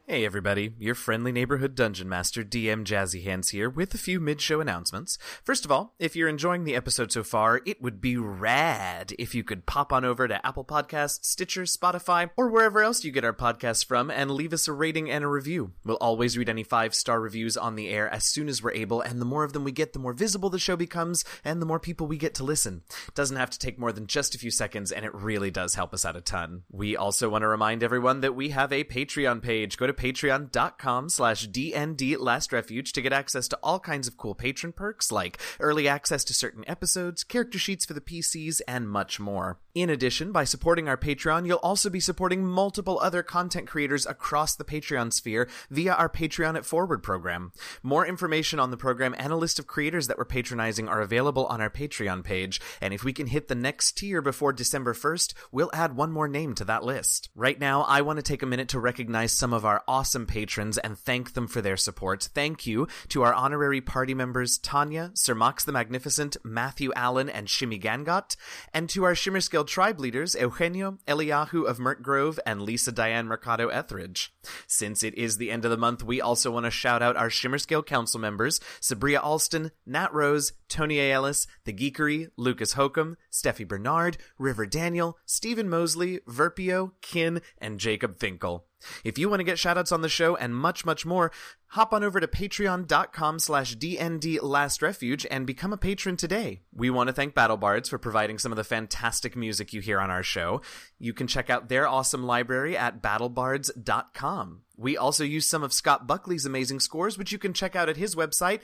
[0.09, 4.61] Hey everybody, your friendly neighborhood dungeon master DM Jazzy Hands here with a few mid-show
[4.61, 5.19] announcements.
[5.43, 9.35] First of all, if you're enjoying the episode so far, it would be rad if
[9.35, 13.25] you could pop on over to Apple Podcasts, Stitcher, Spotify, or wherever else you get
[13.25, 15.73] our podcasts from and leave us a rating and a review.
[15.85, 19.21] We'll always read any five-star reviews on the air as soon as we're able, and
[19.21, 21.81] the more of them we get, the more visible the show becomes, and the more
[21.81, 22.85] people we get to listen.
[23.09, 25.75] It doesn't have to take more than just a few seconds, and it really does
[25.75, 26.63] help us out a ton.
[26.71, 29.77] We also want to remind everyone that we have a Patreon page.
[29.77, 34.35] Go to patreon.com slash DND Last Refuge to get access to all kinds of cool
[34.35, 39.19] patron perks like early access to certain episodes, character sheets for the PCs, and much
[39.19, 39.59] more.
[39.75, 44.55] In addition, by supporting our Patreon, you'll also be supporting multiple other content creators across
[44.55, 47.53] the Patreon sphere via our Patreon at Forward program.
[47.83, 51.45] More information on the program and a list of creators that we're patronizing are available
[51.47, 55.35] on our Patreon page, and if we can hit the next tier before December 1st,
[55.53, 57.29] we'll add one more name to that list.
[57.35, 60.77] Right now, I want to take a minute to recognize some of our awesome patrons
[60.79, 62.25] and thank them for their support.
[62.35, 67.49] Thank you to our honorary party members Tanya, Sir Mox the Magnificent, Matthew Allen, and
[67.49, 68.37] Shimmy Gangot,
[68.75, 73.27] and to our Shimmer Scale tribe leaders Eugenio, Eliyahu of Mert Grove, and Lisa Diane
[73.27, 74.35] Mercado Etheridge.
[74.67, 77.31] Since it is the end of the month, we also want to shout out our
[77.31, 80.97] Shimmer Scale Council members Sabria Alston, Nat Rose, Tony.
[80.97, 88.19] Ellis, The Geekery, Lucas Hokum, Steffi Bernard, River Daniel, Stephen Mosley, Verpio, Kin, and Jacob
[88.19, 88.66] Finkel.
[89.05, 91.33] If you want to get shoutouts on the show and much, much more,
[91.69, 96.61] hop on over to patreon.com slash DND Last Refuge and become a patron today.
[96.73, 100.11] We want to thank BattleBards for providing some of the fantastic music you hear on
[100.11, 100.61] our show.
[100.99, 104.63] You can check out their awesome library at battlebards.com.
[104.77, 107.97] We also use some of Scott Buckley's amazing scores, which you can check out at
[107.97, 108.61] his website,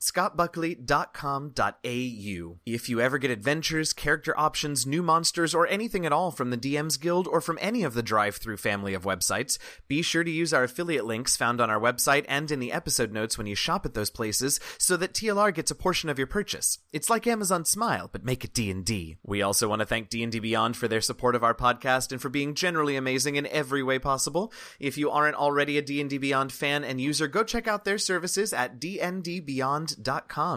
[0.00, 2.58] scottbuckley.com.au.
[2.66, 6.56] If you ever get adventures, character options, new monsters, or anything at all from the
[6.56, 9.58] DM's Guild or from any of the DriveThru family of websites,
[9.88, 13.12] be sure to use our affiliate links found on our website and in the episode
[13.12, 16.26] notes when you shop at those places so that TLR gets a portion of your
[16.26, 16.78] purchase.
[16.92, 19.16] It's like Amazon Smile, but make it D&D.
[19.22, 22.28] We also want to thank D&D Beyond for their support of our podcast and for
[22.28, 24.52] being generally amazing in every way possible.
[24.78, 28.52] If you aren't already a D&D Beyond fan and user, go check out their services
[28.52, 29.87] at dndbeyond.com.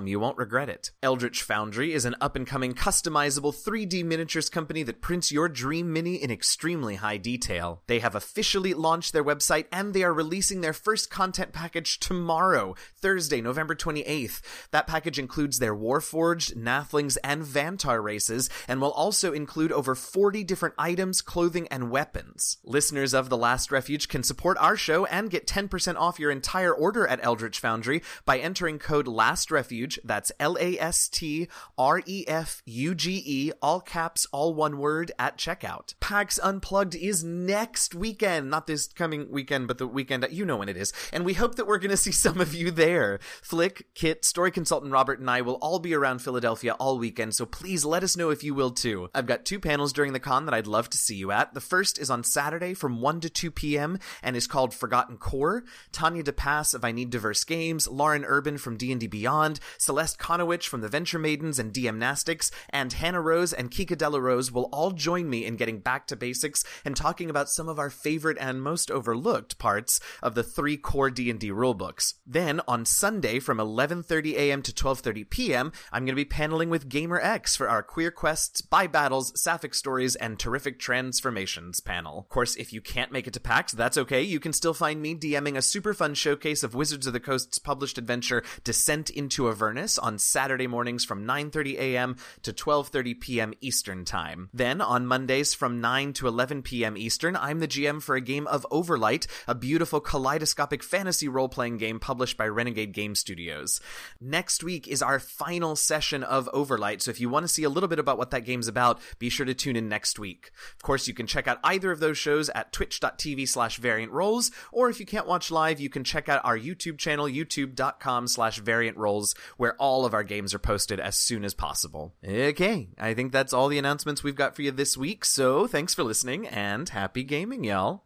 [0.08, 0.92] You won't regret it.
[1.04, 6.32] Eldritch Foundry is an up-and-coming customizable 3D miniatures company that prints your dream mini in
[6.32, 7.82] extremely high detail.
[7.88, 12.76] They have officially launched their website and they are releasing their first content package tomorrow,
[12.98, 14.42] Thursday, November 28th.
[14.72, 20.44] That package includes their Warforged, Nathlings, and Vantar races and will also include over 40
[20.44, 22.58] different items, clothing, and weapons.
[22.64, 26.74] Listeners of The Last Refuge can support our show and get 10% off your entire
[26.74, 30.00] order at Eldritch Foundry by entering code Last Refuge.
[30.04, 34.80] That's L A S T R E F U G E, all caps, all one
[34.80, 35.94] word at checkout.
[36.00, 38.50] PAX Unplugged is next weekend.
[38.50, 40.26] Not this coming weekend, but the weekend.
[40.32, 40.92] You know when it is.
[41.14, 43.20] And we hope that we're going to see some of you there.
[43.44, 47.46] Flick, Kit, story consultant Robert, and I will all be around Philadelphia all weekend, so
[47.46, 49.12] please let us know if you will too.
[49.14, 51.54] I've got two panels during the con that I'd love to see you at.
[51.54, 54.00] The first is on Saturday from 1 to 2 p.m.
[54.24, 55.64] and is called Forgotten Core.
[55.92, 60.82] Tanya DePass of I Need Diverse Games, Lauren Urban from D&D Beyond, Celeste Conowitch from
[60.82, 64.90] the Venture Maidens and DM Nastics, and Hannah Rose and Kika Della Rose will all
[64.90, 68.64] join me in getting back to basics and talking about some of our favorite and
[68.64, 72.16] most overlooked parts of the three core D&D rulebooks.
[72.26, 74.62] Then on Sunday from 11:30 a.m.
[74.64, 78.88] to 12:30 p.m., I'm going to be paneling with GaymerX for our Queer Quests, Bi
[78.88, 82.20] Battles, Sapphic Stories, and Terrific Transformations panel.
[82.20, 84.22] Of course, if you can't make it to PAX, that's okay.
[84.22, 87.60] You can still find me DMing a super fun showcase of Wizards of the Coast's
[87.60, 92.16] published adventure Descent into Avernus on Saturday mornings from 9:30 a.m.
[92.44, 93.54] to 12:30 p.m.
[93.62, 94.50] Eastern Time.
[94.54, 96.98] Then on Mondays from 9 to 11 p.m.
[96.98, 102.00] Eastern, I'm the GM for a game of Overlight, a beautiful kaleidoscopic fantasy role-playing game
[102.00, 103.82] published by Renegade Game Studios.
[104.20, 107.70] Next week is our final session of Overlight, so if you want to see a
[107.70, 110.52] little bit about what that game's about, be sure to tune in next week.
[110.76, 114.52] Of course, you can check out either of those shows at twitch.tv slash variant roles,
[114.72, 118.60] or if you can't watch live, you can check out our YouTube channel, youtube.com slash
[118.60, 122.14] variant roles, where all of our games are posted as soon as possible.
[122.28, 125.94] Okay, I think that's all the announcements we've got for you this week, so thanks
[125.94, 128.04] for listening, and happy gaming, y'all.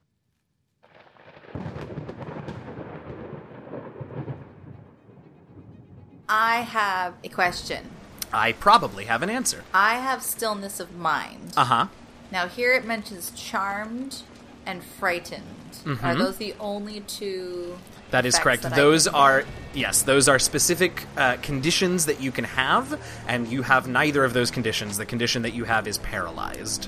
[6.28, 7.90] I have a question.
[8.34, 9.64] I probably have an answer.
[9.74, 11.54] I have stillness of mind.
[11.56, 11.88] Uh huh.
[12.32, 14.24] Now here it mentions charmed
[14.66, 15.65] and frightened.
[16.04, 17.78] Are those the only two?
[18.12, 18.64] That is correct.
[18.64, 19.50] that Those are get?
[19.74, 24.34] yes, those are specific uh, conditions that you can have, and you have neither of
[24.34, 24.98] those conditions.
[24.98, 26.88] The condition that you have is paralyzed.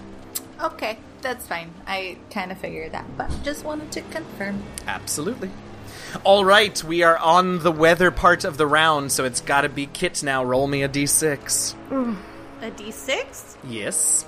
[0.62, 0.98] okay.
[1.20, 1.74] That's fine.
[1.88, 4.62] I kind of figured that, but just wanted to confirm.
[4.86, 5.50] Absolutely.
[6.24, 9.70] All right, we are on the weather part of the round, so it's got to
[9.70, 10.44] be Kit now.
[10.44, 11.74] Roll me a d6.
[12.62, 13.56] A d6?
[13.68, 14.26] Yes.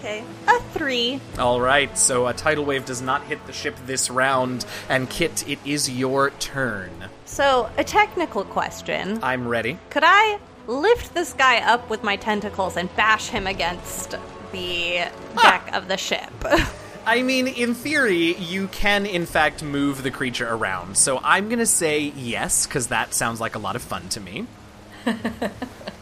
[0.00, 0.24] Okay.
[0.48, 1.20] A three.
[1.38, 5.46] All right, so a tidal wave does not hit the ship this round, and Kit,
[5.46, 6.90] it is your turn.
[7.26, 9.22] So, a technical question.
[9.22, 9.78] I'm ready.
[9.90, 14.16] Could I lift this guy up with my tentacles and bash him against
[14.52, 15.00] the
[15.36, 15.42] ah!
[15.42, 16.32] deck of the ship?
[17.06, 20.96] I mean, in theory, you can in fact move the creature around.
[20.96, 24.46] So I'm gonna say yes, because that sounds like a lot of fun to me.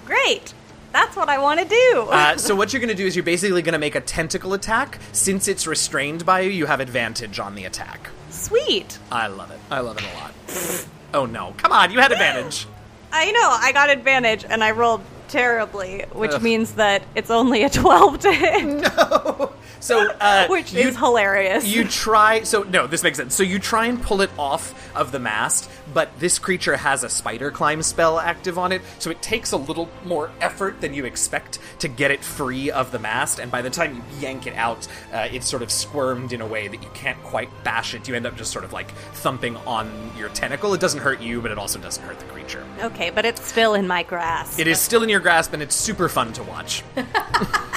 [0.06, 0.54] Great.
[0.92, 2.08] That's what I want to do.
[2.18, 4.98] Uh, so what you're gonna do is you're basically gonna make a tentacle attack.
[5.12, 8.10] Since it's restrained by you, you have advantage on the attack.
[8.30, 8.98] Sweet.
[9.12, 9.60] I love it.
[9.70, 10.86] I love it a lot.
[11.14, 11.54] oh no!
[11.58, 12.66] Come on, you had advantage.
[13.12, 13.56] I know.
[13.60, 16.42] I got advantage and I rolled terribly, which Ugh.
[16.42, 19.52] means that it's only a 12 to hit, No.
[19.80, 21.64] So uh, which you, is hilarious.
[21.64, 22.42] You try.
[22.42, 23.34] So no, this makes sense.
[23.34, 27.08] So you try and pull it off of the mast, but this creature has a
[27.08, 31.04] spider climb spell active on it, so it takes a little more effort than you
[31.04, 33.38] expect to get it free of the mast.
[33.38, 36.46] And by the time you yank it out, uh, it's sort of squirmed in a
[36.46, 38.08] way that you can't quite bash it.
[38.08, 40.74] You end up just sort of like thumping on your tentacle.
[40.74, 42.64] It doesn't hurt you, but it also doesn't hurt the creature.
[42.82, 44.58] okay, but it's still in my grasp.
[44.58, 46.82] It is still in your grasp, and it's super fun to watch.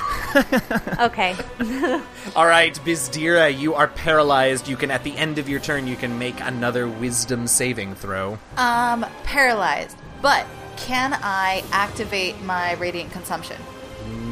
[1.00, 1.36] Okay.
[2.36, 4.68] All right, Bizdira, you are paralyzed.
[4.68, 8.40] You can, at the end of your turn, you can make another Wisdom saving throw.
[8.58, 9.98] Um, paralyzed.
[10.22, 10.46] But
[10.78, 13.58] can I activate my radiant consumption?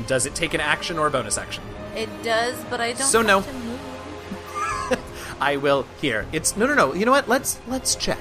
[0.08, 1.64] Does it take an action or a bonus action?
[1.96, 3.08] It does, but I don't.
[3.08, 3.42] So have no.
[3.42, 3.80] to move.
[5.42, 5.86] I will.
[6.02, 6.94] Here, it's no, no, no.
[6.94, 7.28] You know what?
[7.28, 8.20] Let's let's check.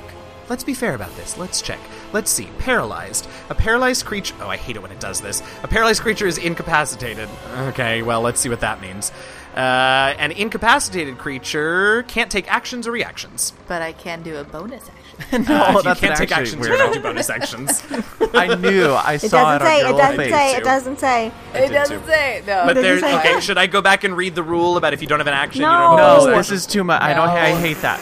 [0.49, 1.39] Let's be fair about this.
[1.39, 1.81] Let's check.
[2.13, 2.49] Let's see.
[2.59, 3.29] Paralyzed.
[3.51, 4.35] A paralyzed creature.
[4.41, 5.43] Oh, I hate it when it does this.
[5.63, 7.29] A paralyzed creature is incapacitated.
[7.69, 9.13] Okay, well, let's see what that means.
[9.55, 13.53] Uh, an incapacitated creature can't take actions or reactions.
[13.67, 15.45] But I can do a bonus action.
[15.49, 16.73] no, Uh, if you that's can't take actions, weird.
[16.73, 17.83] you don't do bonus actions.
[18.35, 18.93] I knew.
[18.93, 19.83] I It saw doesn't it say.
[19.85, 20.33] on It doesn't face.
[20.33, 20.53] say.
[20.53, 20.59] too.
[20.61, 21.27] It doesn't say.
[21.27, 22.07] It did doesn't too.
[22.09, 22.63] say no.
[22.67, 23.41] But Doesn't there's say okay.
[23.41, 25.63] Should I go back and read the rule about if you don't have an action?
[25.63, 25.69] No.
[25.69, 27.03] you don't have a No, bonus this is too much.
[27.03, 27.29] I don't.
[27.29, 28.01] I hate that.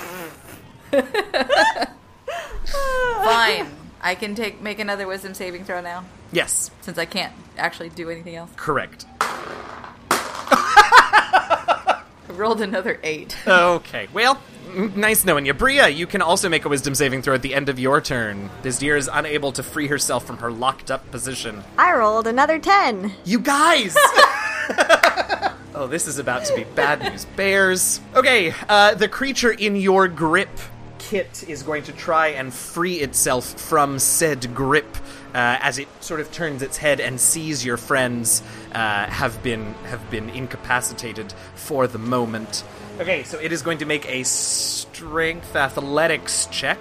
[3.25, 3.67] Fine.
[4.01, 8.11] I can take make another wisdom saving throw now, yes, since I can't actually do
[8.11, 8.51] anything else.
[8.57, 9.07] correct.
[10.39, 13.37] I rolled another eight.
[13.47, 15.55] Okay, well, mm, nice knowing you.
[15.55, 18.51] Bria, you can also make a wisdom saving throw at the end of your turn.
[18.63, 21.63] This deer is unable to free herself from her locked up position.
[21.79, 23.13] I rolled another ten.
[23.25, 23.95] You guys!
[25.75, 28.01] oh, this is about to be bad news bears.
[28.15, 30.51] Okay, uh, the creature in your grip,
[31.07, 34.97] Kit is going to try and free itself from said grip
[35.35, 38.43] uh, as it sort of turns its head and sees your friends
[38.73, 42.65] uh, have been have been incapacitated for the moment.
[42.99, 46.81] Okay, so it is going to make a strength athletics check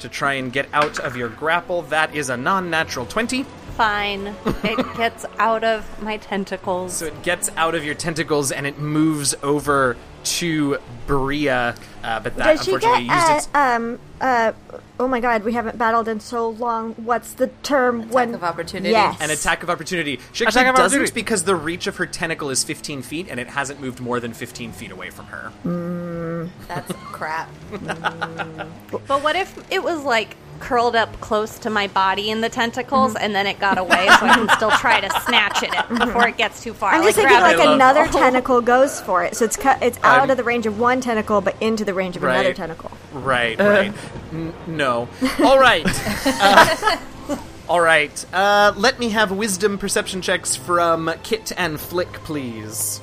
[0.00, 1.80] to try and get out of your grapple.
[1.82, 3.44] That is a non-natural twenty.
[3.78, 4.34] Fine.
[4.62, 6.98] It gets out of my tentacles.
[6.98, 12.36] So it gets out of your tentacles and it moves over to Bria, uh, but
[12.36, 14.52] that Does she unfortunately get used uh, its um uh
[14.98, 18.90] oh my god we haven't battled in so long what's the term when of opportunity.
[18.90, 20.18] yes an attack of opportunity.
[20.32, 21.12] She Attack actually of doesn't opportunity.
[21.20, 24.32] because the reach of her tentacle is 15 feet and it hasn't moved more than
[24.32, 26.48] 15 feet away from her.
[26.68, 27.50] That's crap.
[29.08, 33.12] But what if it was like curled up close to my body in the tentacles
[33.14, 33.22] Mm-hmm.
[33.24, 36.36] and then it got away so I can still try to snatch it before it
[36.38, 36.92] gets too far?
[36.94, 37.58] I'm just like thinking like it.
[37.58, 39.82] love- another tentacle goes for it, so it's cut.
[39.82, 42.54] It's out I'm- of the range of one tentacle, but into the range of another
[42.54, 42.90] tentacle.
[43.12, 43.92] Right, right.
[44.32, 45.08] N- no.
[45.42, 45.84] All right.
[46.26, 47.36] Uh,
[47.68, 48.24] all right.
[48.32, 53.00] Uh, let me have wisdom perception checks from Kit and Flick, please.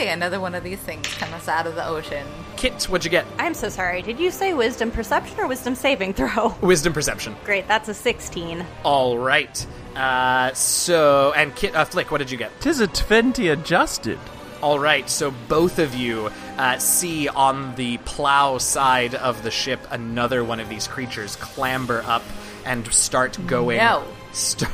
[0.00, 2.26] If say another one of these things comes out of the ocean,
[2.56, 3.26] Kit, what'd you get?
[3.38, 4.00] I'm so sorry.
[4.00, 6.54] Did you say wisdom perception or wisdom saving throw?
[6.62, 7.36] Wisdom perception.
[7.44, 8.64] Great, that's a 16.
[8.82, 9.66] All right.
[9.94, 12.50] Uh, so, and Kit, uh, Flick, what did you get?
[12.62, 14.18] Tis a twenty adjusted.
[14.62, 19.80] All right, so both of you uh, see on the plow side of the ship
[19.90, 22.22] another one of these creatures clamber up
[22.64, 23.76] and start going.
[23.76, 24.02] No.
[24.32, 24.72] Start,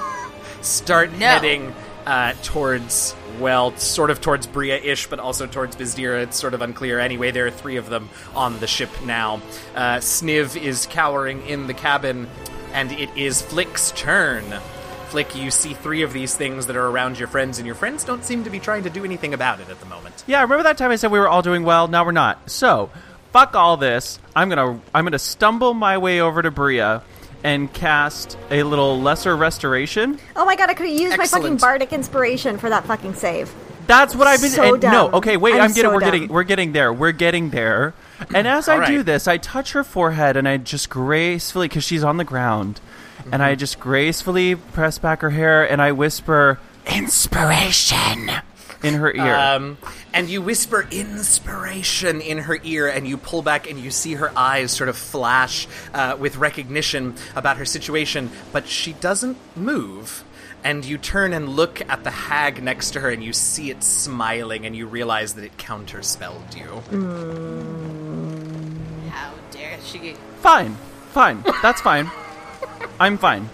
[0.62, 1.26] start No.
[1.26, 1.74] heading
[2.06, 6.22] uh, towards, well, sort of towards Bria ish, but also towards Bizdira.
[6.22, 6.98] It's sort of unclear.
[6.98, 9.40] Anyway, there are three of them on the ship now.
[9.74, 12.28] Uh, Sniv is cowering in the cabin,
[12.72, 14.44] and it is Flick's turn.
[15.08, 18.02] Flick, you see three of these things that are around your friends, and your friends
[18.02, 20.24] don't seem to be trying to do anything about it at the moment.
[20.26, 21.86] Yeah, I remember that time I said we were all doing well?
[21.86, 22.50] Now we're not.
[22.50, 22.90] So,
[23.32, 24.18] fuck all this.
[24.34, 27.02] I'm gonna I'm gonna stumble my way over to Bria
[27.44, 30.18] and cast a little lesser restoration.
[30.36, 30.70] Oh my god!
[30.70, 33.52] I could have used my fucking bardic inspiration for that fucking save.
[33.86, 34.50] That's what I've been.
[34.50, 35.54] So and- no, okay, wait.
[35.54, 35.82] I'm, I'm getting.
[35.90, 36.10] so we're dumb.
[36.10, 36.28] getting.
[36.28, 36.92] We're getting there.
[36.92, 37.94] We're getting there.
[38.34, 41.84] And as I All do this, I touch her forehead and I just gracefully, because
[41.84, 42.80] she's on the ground,
[43.32, 43.58] and I mm-hmm.
[43.58, 48.30] just gracefully press back her hair and I whisper inspiration
[48.82, 49.34] in her ear.
[49.34, 49.78] Um,
[50.12, 54.32] and you whisper inspiration in her ear, and you pull back, and you see her
[54.36, 60.24] eyes sort of flash uh, with recognition about her situation, but she doesn't move.
[60.64, 63.82] And you turn and look at the hag next to her, and you see it
[63.82, 66.82] smiling, and you realize that it counterspelled you.
[69.10, 70.14] how dare she?
[70.40, 70.76] Fine,
[71.10, 71.42] fine.
[71.62, 72.10] That's fine.
[73.00, 73.48] I'm fine.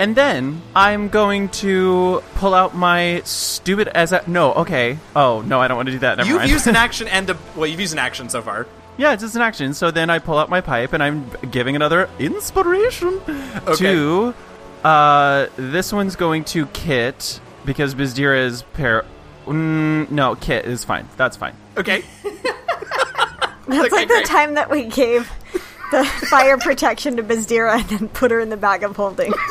[0.00, 4.52] And then I'm going to pull out my stupid as a no.
[4.54, 4.98] Okay.
[5.14, 6.16] Oh no, I don't want to do that.
[6.16, 6.50] Never You've mind.
[6.50, 8.66] used an action and a well, you've used an action so far.
[8.96, 9.74] yeah, it's just an action.
[9.74, 13.20] So then I pull out my pipe and I'm giving another inspiration
[13.76, 14.34] to.
[14.82, 19.04] Uh, this one's going to Kit because Bizdira is pair.
[19.44, 21.06] Mm, no, Kit is fine.
[21.18, 21.54] That's fine.
[21.76, 22.02] Okay.
[23.68, 25.30] That's Okay, like the time that we gave
[25.90, 29.32] the fire protection to Bizdira and then put her in the bag of holding.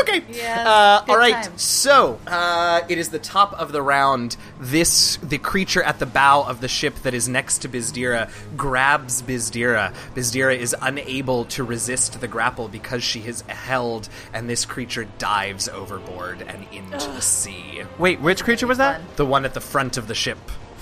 [0.00, 0.22] Okay.
[0.30, 1.34] Yes, Uh, all right.
[1.44, 1.60] times.
[1.62, 4.36] So uh, it is the top of the round.
[4.58, 9.20] This the creature at the bow of the ship that is next to Bizdira grabs
[9.22, 9.92] Bizdira.
[10.14, 15.68] Bizdira is unable to resist the grapple because she is held, and this creature dives
[15.68, 17.82] overboard and into the sea.
[17.98, 19.02] Wait, which creature was that?
[19.16, 20.38] The one at the front of the ship.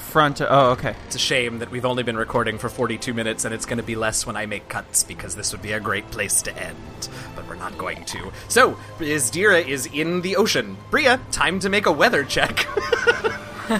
[0.09, 0.40] Front.
[0.40, 0.94] Oh, okay.
[1.06, 3.82] It's a shame that we've only been recording for 42 minutes, and it's going to
[3.84, 7.09] be less when I make cuts because this would be a great place to end.
[7.36, 8.32] But we're not going to.
[8.48, 10.78] So, Bizdira is in the ocean.
[10.90, 12.66] Bria, time to make a weather check.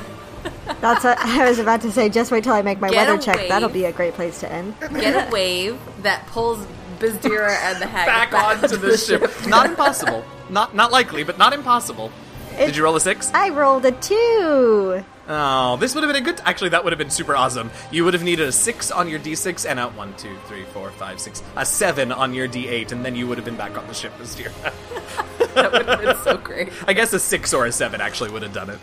[0.81, 2.09] That's what I was about to say.
[2.11, 3.37] Just wait till I make my Get weather check.
[3.37, 3.49] wave.
[3.49, 4.75] That'll be a great place to end.
[4.81, 6.65] Get a wave that pulls
[6.99, 9.31] Bizdira and the hag Back onto the ship.
[9.49, 10.25] Not impossible.
[10.51, 12.13] Not not likely, but not impossible.
[12.57, 13.31] Did you roll a six?
[13.33, 15.05] I rolled a two.
[15.29, 16.41] Oh, this would have been a good.
[16.45, 17.71] Actually, that would have been super awesome.
[17.91, 20.91] You would have needed a six on your d6 and a one, two, three, four,
[20.91, 23.87] five, six, a seven on your d8, and then you would have been back on
[23.87, 24.53] the ship this year.
[25.55, 26.69] That would have been so great.
[26.87, 28.79] I guess a six or a seven actually would have done it.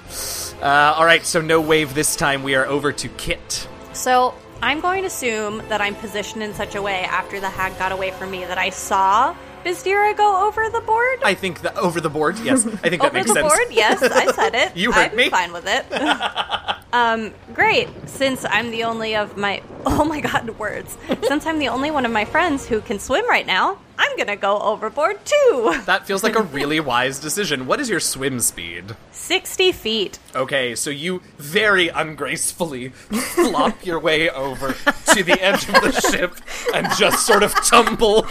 [0.61, 2.43] Uh, all right, so no wave this time.
[2.43, 3.67] We are over to Kit.
[3.93, 7.77] So I'm going to assume that I'm positioned in such a way after the hag
[7.77, 9.35] got away from me that I saw
[9.65, 11.19] Bizdira go over the board.
[11.23, 12.37] I think that over the board.
[12.39, 13.39] Yes, I think that makes sense.
[13.39, 13.53] over makes the sense.
[13.53, 13.67] board?
[13.71, 14.77] Yes, I said it.
[14.77, 15.29] You heard I'm me.
[15.29, 15.85] fine with it.
[16.93, 17.89] Um, great.
[18.07, 20.95] Since I'm the only of my oh my god words.
[21.27, 24.37] Since I'm the only one of my friends who can swim right now, I'm gonna
[24.37, 25.75] go overboard too.
[25.87, 27.67] That feels like a really wise decision.
[27.67, 28.95] What is your swim speed?
[29.11, 30.19] Sixty feet.
[30.33, 34.71] Okay, so you very ungracefully flop your way over
[35.13, 36.35] to the edge of the ship
[36.73, 38.25] and just sort of tumble.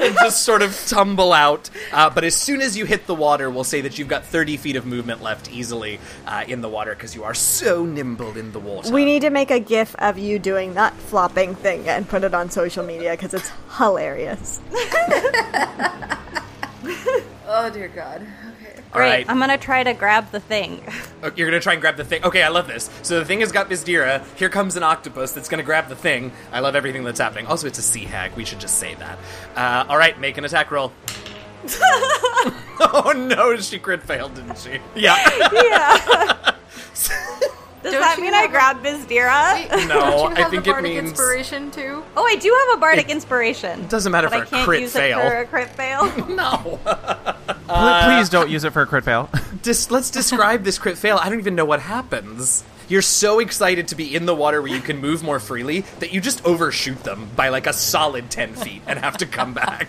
[0.00, 1.70] And just sort of tumble out.
[1.92, 4.56] Uh, but as soon as you hit the water, we'll say that you've got 30
[4.56, 8.52] feet of movement left easily uh, in the water because you are so nimble in
[8.52, 8.92] the water.
[8.92, 12.34] We need to make a gif of you doing that flopping thing and put it
[12.34, 14.60] on social media because it's hilarious.
[17.48, 18.26] Oh dear God.
[18.90, 18.98] Okay.
[18.98, 19.08] Great.
[19.10, 19.26] right.
[19.30, 20.82] I'm gonna try to grab the thing.
[21.22, 22.22] Oh, You're gonna try and grab the thing.
[22.24, 22.88] Okay, I love this.
[23.02, 24.22] So the thing has got Bizdira.
[24.36, 26.30] Here comes an octopus that's gonna grab the thing.
[26.52, 27.46] I love everything that's happening.
[27.46, 28.32] Also, it's a sea hag.
[28.36, 29.18] We should just say that.
[29.56, 30.92] Uh, all right, make an attack roll.
[32.80, 34.78] oh no, she crit failed, didn't she?
[34.94, 35.16] Yeah.
[35.52, 36.54] yeah.
[37.82, 39.86] Does Don't that you mean I have a- grab Bizdira?
[39.88, 42.04] No, Don't you I have think the it bardic means inspiration too.
[42.16, 43.86] Oh, I do have a bardic inspiration.
[43.88, 45.18] doesn't matter but for I a can't crit use fail.
[45.20, 46.04] it for a crit fail.
[46.28, 46.78] No.
[47.66, 49.28] Pl- Please don't use it for a crit fail.
[49.62, 51.18] Dis- let's describe this crit fail.
[51.20, 52.64] I don't even know what happens.
[52.88, 56.12] You're so excited to be in the water where you can move more freely that
[56.12, 59.88] you just overshoot them by like a solid 10 feet and have to come back.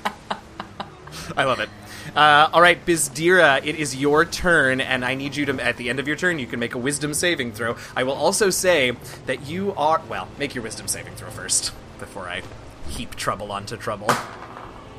[1.36, 1.70] I love it.
[2.16, 5.90] Uh, all right, Bizdira, it is your turn, and I need you to, at the
[5.90, 7.76] end of your turn, you can make a wisdom saving throw.
[7.96, 8.94] I will also say
[9.28, 12.42] that you are, well, make your wisdom saving throw first before I
[12.90, 14.08] heap trouble onto trouble.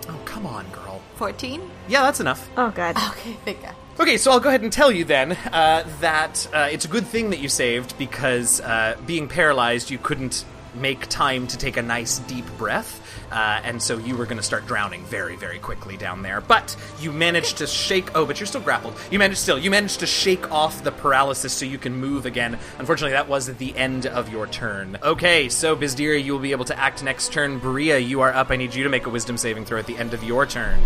[0.09, 1.01] Oh, come on, girl.
[1.17, 1.71] Fourteen.
[1.89, 2.49] Yeah, that's enough.
[2.57, 2.97] Oh, God.
[2.97, 3.75] Okay, thank God.
[4.01, 7.07] Okay, so I'll go ahead and tell you then uh, that uh, it's a good
[7.07, 10.45] thing that you saved because uh, being paralyzed, you couldn't
[10.75, 13.03] make time to take a nice deep breath.
[13.31, 16.41] Uh, and so you were going to start drowning very, very quickly down there.
[16.41, 18.15] But you managed to shake.
[18.15, 18.95] Oh, but you're still grappled.
[19.11, 19.59] You managed still.
[19.59, 22.59] You managed to shake off the paralysis so you can move again.
[22.79, 24.99] Unfortunately, that was the end of your turn.
[25.03, 27.59] Okay, so Bizdira, you will be able to act next turn.
[27.59, 28.51] Bria, you are up.
[28.51, 30.81] I need you to make a Wisdom saving throw at the end of your turn.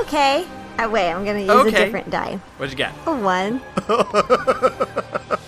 [0.00, 0.46] Okay.
[0.78, 1.82] Uh, wait, I'm going to use Okay.
[1.82, 2.36] a different die.
[2.56, 2.92] What'd you get?
[3.06, 3.60] A one.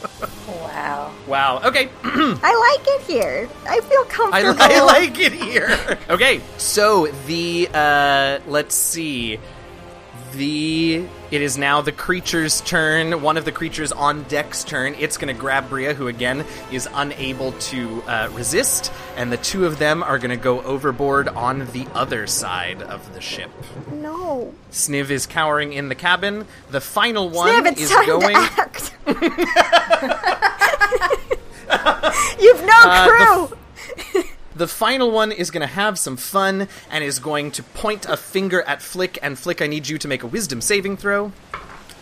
[1.26, 1.60] Wow.
[1.60, 1.60] Wow.
[1.64, 1.88] Okay.
[2.04, 3.48] I like it here.
[3.68, 4.56] I feel I, comfortable.
[4.60, 5.98] I like it here.
[6.10, 9.38] okay, so the uh, let's see.
[10.32, 13.22] The it is now the creature's turn.
[13.22, 14.94] One of the creatures on deck's turn.
[14.98, 19.66] It's going to grab Bria, who again is unable to uh, resist, and the two
[19.66, 23.50] of them are going to go overboard on the other side of the ship.
[23.92, 24.54] No.
[24.70, 26.46] Sniv is cowering in the cabin.
[26.70, 28.34] The final one Sniv, it's is time going.
[28.34, 28.94] to act.
[32.40, 33.10] You've no Uh, the
[33.48, 33.58] crew.
[34.54, 38.16] The final one is going to have some fun and is going to point a
[38.16, 39.18] finger at Flick.
[39.22, 41.32] And Flick, I need you to make a wisdom saving throw.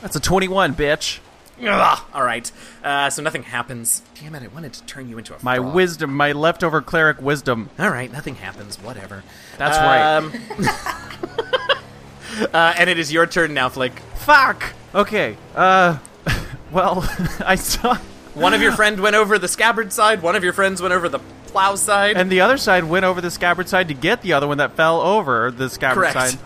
[0.02, 1.18] That's a 21, bitch.
[1.62, 1.98] Ugh.
[2.14, 2.50] All right.
[2.82, 4.02] Uh, so nothing happens.
[4.18, 4.42] Damn it!
[4.42, 5.74] I wanted to turn you into a My frog.
[5.74, 7.68] wisdom, my leftover cleric wisdom.
[7.78, 8.76] All right, nothing happens.
[8.80, 9.22] Whatever.
[9.58, 10.16] That's right.
[10.16, 10.32] Um,
[12.54, 13.98] uh, and it is your turn now, Flick.
[14.16, 14.72] Fuck.
[14.94, 15.36] Okay.
[15.54, 15.98] Uh,
[16.72, 17.06] well,
[17.44, 17.96] I saw,
[18.34, 20.22] One of your friend went over the scabbard side.
[20.22, 21.20] One of your friends went over the
[21.50, 22.16] plow side.
[22.16, 24.76] and the other side went over the scabbard side to get the other one that
[24.76, 26.30] fell over the scabbard correct.
[26.32, 26.38] side.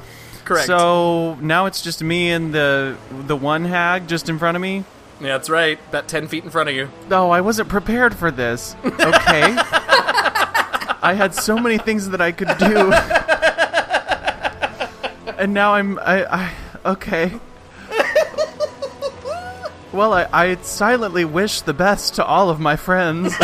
[0.44, 0.66] Correct.
[0.66, 4.84] So now it's just me and the the one hag just in front of me.
[5.20, 5.78] yeah, that's right.
[5.88, 6.90] About ten feet in front of you.
[7.10, 8.74] Oh, I wasn't prepared for this.
[8.84, 9.56] Okay.
[11.04, 12.92] I had so many things that I could do.
[15.38, 16.52] and now I'm I, I
[16.92, 17.32] okay.
[19.94, 23.32] Well, I, I silently wish the best to all of my friends.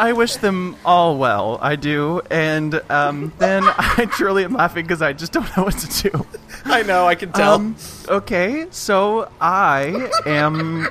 [0.00, 1.58] I wish them all well.
[1.62, 5.78] I do, and um, then I truly am laughing because I just don't know what
[5.78, 6.26] to do.
[6.66, 7.06] I know.
[7.08, 7.54] I can tell.
[7.54, 10.88] Um, okay, so I am.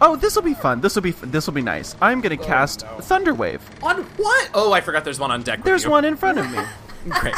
[0.00, 0.80] Oh, this will be fun.
[0.80, 1.94] This will be this will be nice.
[2.02, 3.60] I'm gonna cast Thunderwave.
[3.82, 4.50] on what?
[4.52, 5.04] Oh, I forgot.
[5.04, 5.58] There's one on deck.
[5.60, 5.90] with There's you.
[5.90, 6.58] one in front of me.
[7.08, 7.34] Great.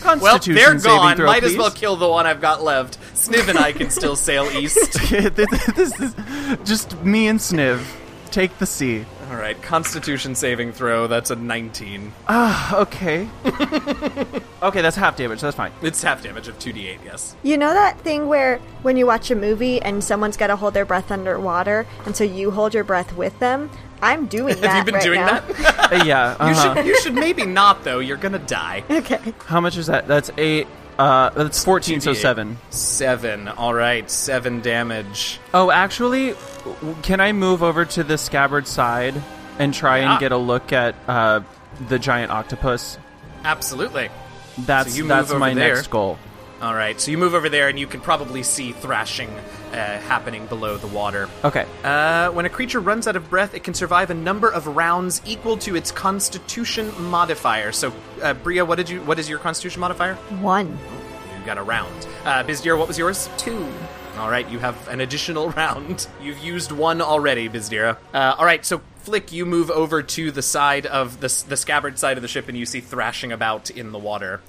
[0.00, 1.16] Constitution Well, they're gone.
[1.16, 2.98] throw, Might as well kill the one I've got left.
[3.14, 4.92] Sniv and I can still sail east.
[5.10, 6.14] this is
[6.64, 7.84] just me and Sniv.
[8.30, 9.04] Take the sea.
[9.30, 11.06] All right, Constitution saving throw.
[11.06, 12.12] That's a 19.
[12.28, 13.28] Ah, Okay.
[14.62, 15.40] okay, that's half damage.
[15.40, 15.72] That's fine.
[15.82, 16.98] It's half damage of 2d8.
[17.04, 17.36] Yes.
[17.42, 20.74] You know that thing where when you watch a movie and someone's got to hold
[20.74, 23.70] their breath underwater, and so you hold your breath with them?
[24.02, 25.40] I'm doing that Have you been right doing now.
[25.40, 25.74] that?
[25.88, 26.32] Uh, yeah.
[26.32, 26.74] You uh-huh.
[26.74, 26.86] should.
[26.86, 27.98] You should maybe not though.
[27.98, 28.84] You're gonna die.
[28.90, 29.32] Okay.
[29.46, 30.06] How much is that?
[30.06, 30.66] That's eight.
[30.98, 32.02] Uh, that's fourteen.
[32.02, 32.16] So 2d8.
[32.16, 32.58] seven.
[32.68, 33.48] Seven.
[33.48, 34.10] All right.
[34.10, 35.40] Seven damage.
[35.54, 36.34] Oh, actually,
[37.02, 39.14] can I move over to the scabbard side
[39.58, 40.10] and try Yeah.
[40.10, 41.40] and get a look at uh,
[41.88, 42.98] the giant octopus?
[43.44, 44.10] Absolutely.
[44.58, 45.76] That's you that's my there.
[45.76, 46.18] next goal.
[46.60, 47.00] All right.
[47.00, 49.30] So you move over there, and you can probably see thrashing
[49.72, 51.28] uh, happening below the water.
[51.44, 51.66] Okay.
[51.84, 55.22] Uh, when a creature runs out of breath, it can survive a number of rounds
[55.24, 57.72] equal to its Constitution modifier.
[57.72, 57.92] So,
[58.22, 59.00] uh, Bria, what did you?
[59.02, 60.14] What is your Constitution modifier?
[60.40, 60.68] One.
[61.38, 62.06] You got a round.
[62.24, 63.28] Uh, Bizdira, what was yours?
[63.36, 63.66] Two.
[64.18, 66.08] All right, you have an additional round.
[66.20, 67.96] You've used one already, Bizdira.
[68.12, 71.98] Uh, all right, so Flick, you move over to the side of the, the scabbard
[71.98, 74.40] side of the ship, and you see thrashing about in the water.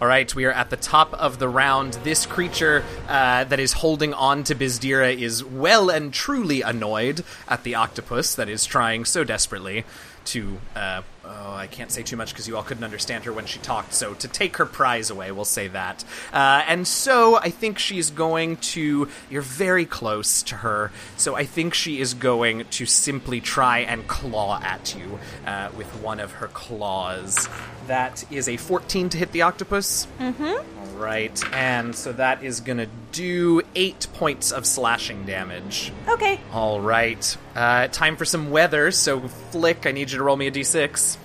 [0.00, 1.92] All right, we are at the top of the round.
[2.04, 7.64] This creature uh, that is holding on to Bizdira is well and truly annoyed at
[7.64, 9.84] the octopus that is trying so desperately
[10.24, 13.46] to uh, oh i can't say too much because you all couldn't understand her when
[13.46, 17.50] she talked so to take her prize away we'll say that uh, and so i
[17.50, 22.64] think she's going to you're very close to her so i think she is going
[22.70, 27.48] to simply try and claw at you uh, with one of her claws
[27.86, 30.98] that is a 14 to hit the octopus mm-hmm.
[30.98, 36.40] right and so that is gonna do eight points of slashing damage Okay.
[36.52, 37.36] all right.
[37.54, 38.90] Uh, time for some weather.
[38.90, 39.20] So,
[39.50, 41.17] Flick, I need you to roll me a d6.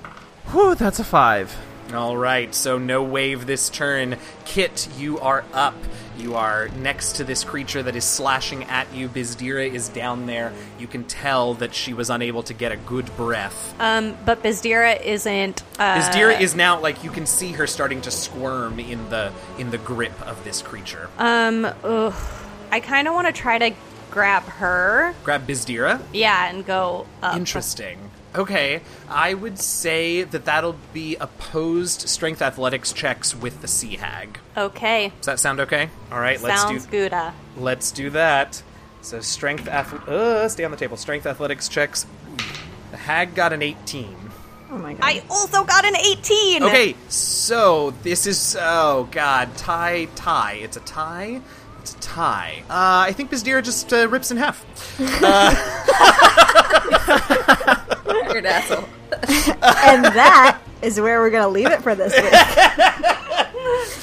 [0.51, 1.55] Whew, that's a five.
[1.93, 2.53] All right.
[2.55, 4.17] So, no wave this turn.
[4.45, 5.75] Kit, you are up.
[6.17, 9.09] You are next to this creature that is slashing at you.
[9.09, 10.53] Bizdira is down there.
[10.79, 13.75] You can tell that she was unable to get a good breath.
[13.79, 15.63] Um, but Bizdira isn't.
[15.79, 19.71] Uh, Bizdira is now like you can see her starting to squirm in the in
[19.71, 21.09] the grip of this creature.
[21.17, 22.13] Um, ugh.
[22.71, 23.75] I kind of want to try to
[24.11, 25.13] grab her.
[25.23, 26.01] Grab Bizdira.
[26.13, 27.35] Yeah, and go up.
[27.35, 27.99] Interesting.
[28.35, 34.39] Okay, I would say that that'll be opposed strength athletics checks with the sea hag.
[34.57, 35.11] Okay.
[35.17, 35.89] Does that sound okay?
[36.11, 37.13] All right, let's Sounds do good.
[37.13, 37.31] uh.
[37.57, 38.63] let's do that.
[39.01, 40.97] So strength ath- uh, stay on the table.
[40.97, 42.07] Strength athletics checks.
[42.91, 44.15] The hag got an 18.
[44.71, 45.01] Oh my god.
[45.03, 46.63] I also got an 18.
[46.63, 50.53] Okay, so this is oh god, tie tie.
[50.53, 51.39] It's a tie.
[51.81, 52.63] It's a tie.
[52.69, 54.65] Uh, I think Bizdira just uh, rips in half.
[58.33, 58.89] Weird asshole.
[59.13, 62.33] and that is where we're gonna leave it for this week.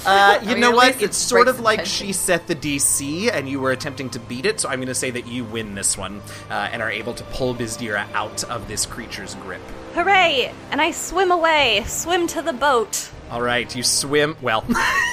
[0.06, 0.88] Uh, you mean, know what?
[0.94, 2.06] least It's sort of like attention.
[2.06, 4.94] she set the DC and you were attempting to beat it, so I'm going to
[4.94, 8.66] say that you win this one uh, and are able to pull Bizdira out of
[8.66, 9.60] this creature's grip.
[9.94, 10.52] Hooray!
[10.70, 11.84] And I swim away.
[11.86, 13.10] Swim to the boat.
[13.30, 14.36] All right, you swim.
[14.40, 14.64] Well,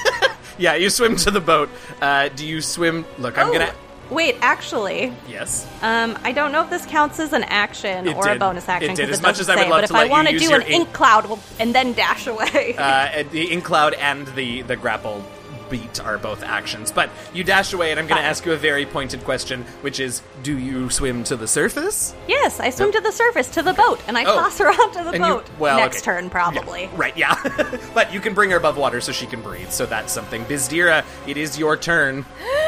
[0.58, 1.68] yeah, you swim to the boat.
[2.00, 3.04] Uh, do you swim?
[3.18, 3.74] Look, I'm Oh, gonna.
[4.10, 5.66] Wait, actually, Yes.
[5.82, 8.92] um, I don't know if this counts as an action It or a bonus action.
[8.92, 10.28] It did, as much as I would say, love but to if I you want
[10.28, 12.74] to do an ink- cloud we'll, and then dash away.
[12.78, 15.22] Uh, the ink cloud and the the grapple
[15.68, 18.56] beat are both actions, but you dash away, and I'm going to ask you a
[18.56, 22.14] very pointed question, which is: Do you swim to the surface?
[22.26, 24.36] yes, I swim to the surface to the boat and I Oh.
[24.36, 25.46] toss her onto the And you- boat.
[25.58, 26.04] well, Next okay.
[26.06, 26.84] turn, probably.
[26.84, 27.78] Yeah, right, yeah.
[27.94, 30.46] but you can bring her above water so she can breathe, so that's something.
[30.46, 32.24] Bizdira, it is your turn.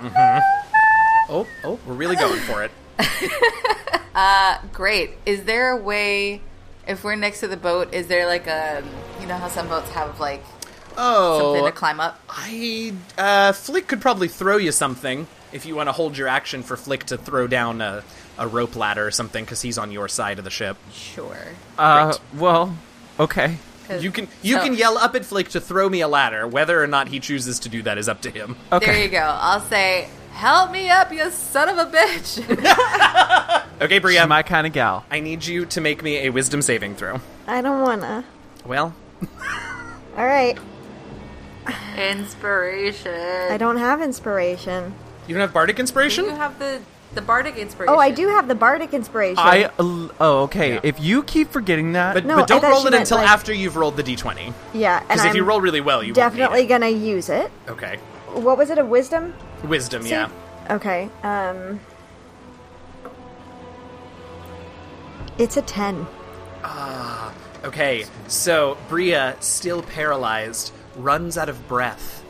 [0.00, 0.38] hmm
[1.30, 2.70] Oh, oh, we're really going for it.
[4.72, 5.10] Great.
[5.26, 6.40] Is there a way,
[6.86, 8.82] if we're next to the boat, is there like a,
[9.20, 10.42] you know how some boats have like
[10.96, 12.20] oh something Oh, to climb up?
[12.28, 16.62] I uh, Flick could probably throw you something if you want to hold your action
[16.62, 18.02] for Flick to throw down a,
[18.38, 20.76] a rope ladder or something because he's on your side of the ship.
[20.92, 21.36] Sure.
[21.76, 22.76] Uh, well,
[23.20, 23.58] okay.
[23.88, 26.46] 'Cause- You can you so- can yell up at Flick to throw me a ladder.
[26.46, 28.56] Whether or not he chooses to do that is up to him.
[28.72, 28.86] Okay.
[28.86, 29.18] There you go.
[29.40, 34.66] I'll say, "Help me up, you son of a bitch!" Okay, Bria, She's my kind
[34.66, 35.04] of gal.
[35.10, 37.20] I need you to make me a Wisdom saving throw.
[37.46, 38.24] I don't wanna.
[38.66, 38.92] Well,
[40.16, 40.58] All right.
[41.96, 43.12] Inspiration.
[43.50, 44.94] I don't have inspiration.
[45.26, 46.24] you don't have bardic inspiration.
[46.24, 46.80] You have the
[47.14, 47.94] the bardic inspiration.
[47.94, 49.38] Oh, I do have the bardic inspiration.
[49.38, 50.74] I uh, oh okay.
[50.74, 50.80] Yeah.
[50.82, 53.76] If you keep forgetting that, But, No, but don't roll it until like- after you've
[53.76, 54.52] rolled the d20.
[54.74, 57.50] yeah, Because if you I'm roll really well, you definitely won't gonna use it.
[57.68, 57.96] Okay.
[58.32, 58.78] What was it?
[58.78, 59.34] A wisdom?
[59.64, 60.28] Wisdom, yeah.
[60.70, 61.08] Okay.
[61.22, 61.80] Um.
[65.38, 66.06] It's a ten.
[66.64, 67.30] Ah.
[67.30, 67.32] Uh,
[67.64, 72.24] Okay, so Bria, still paralyzed, runs out of breath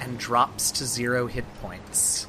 [0.00, 2.26] and drops to zero hit points.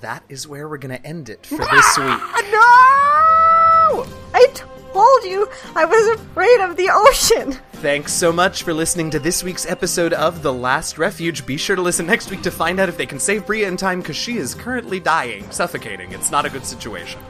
[0.00, 2.20] That is where we're going to end it for this week.
[2.52, 4.06] No!
[4.34, 7.58] I told you I was afraid of the ocean.
[7.74, 11.46] Thanks so much for listening to this week's episode of The Last Refuge.
[11.46, 13.76] Be sure to listen next week to find out if they can save Bria in
[13.76, 16.12] time because she is currently dying, suffocating.
[16.12, 17.20] It's not a good situation.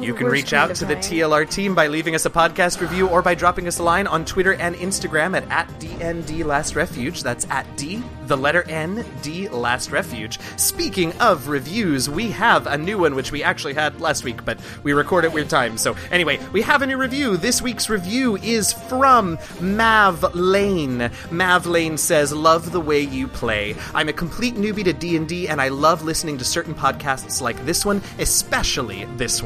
[0.00, 1.04] You can reach out to the.
[1.04, 4.24] TLR team by leaving us a podcast review or by dropping us a line on
[4.24, 7.22] Twitter and Instagram at, at DND Last Refuge.
[7.22, 10.38] That's at D, the letter N, D Last Refuge.
[10.56, 14.58] Speaking of reviews, we have a new one which we actually had last week, but
[14.82, 15.82] we record at weird times.
[15.82, 17.36] So, anyway, we have a new review.
[17.36, 21.10] This week's review is from Mav Lane.
[21.30, 23.76] Mav Lane says, "Love the way you play.
[23.94, 27.84] I'm a complete newbie to D&D and I love listening to certain podcasts like this
[27.84, 29.43] one, especially this one.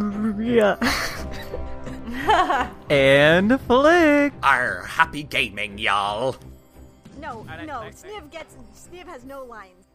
[0.45, 0.77] Yeah.
[2.91, 4.33] And Flick.
[4.43, 6.37] Our happy gaming, y'all.
[7.21, 7.91] No, no.
[7.91, 8.57] Sniv gets.
[8.75, 9.87] Sniv has no lines.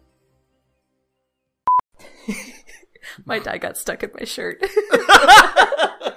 [3.26, 4.62] My die got stuck in my shirt.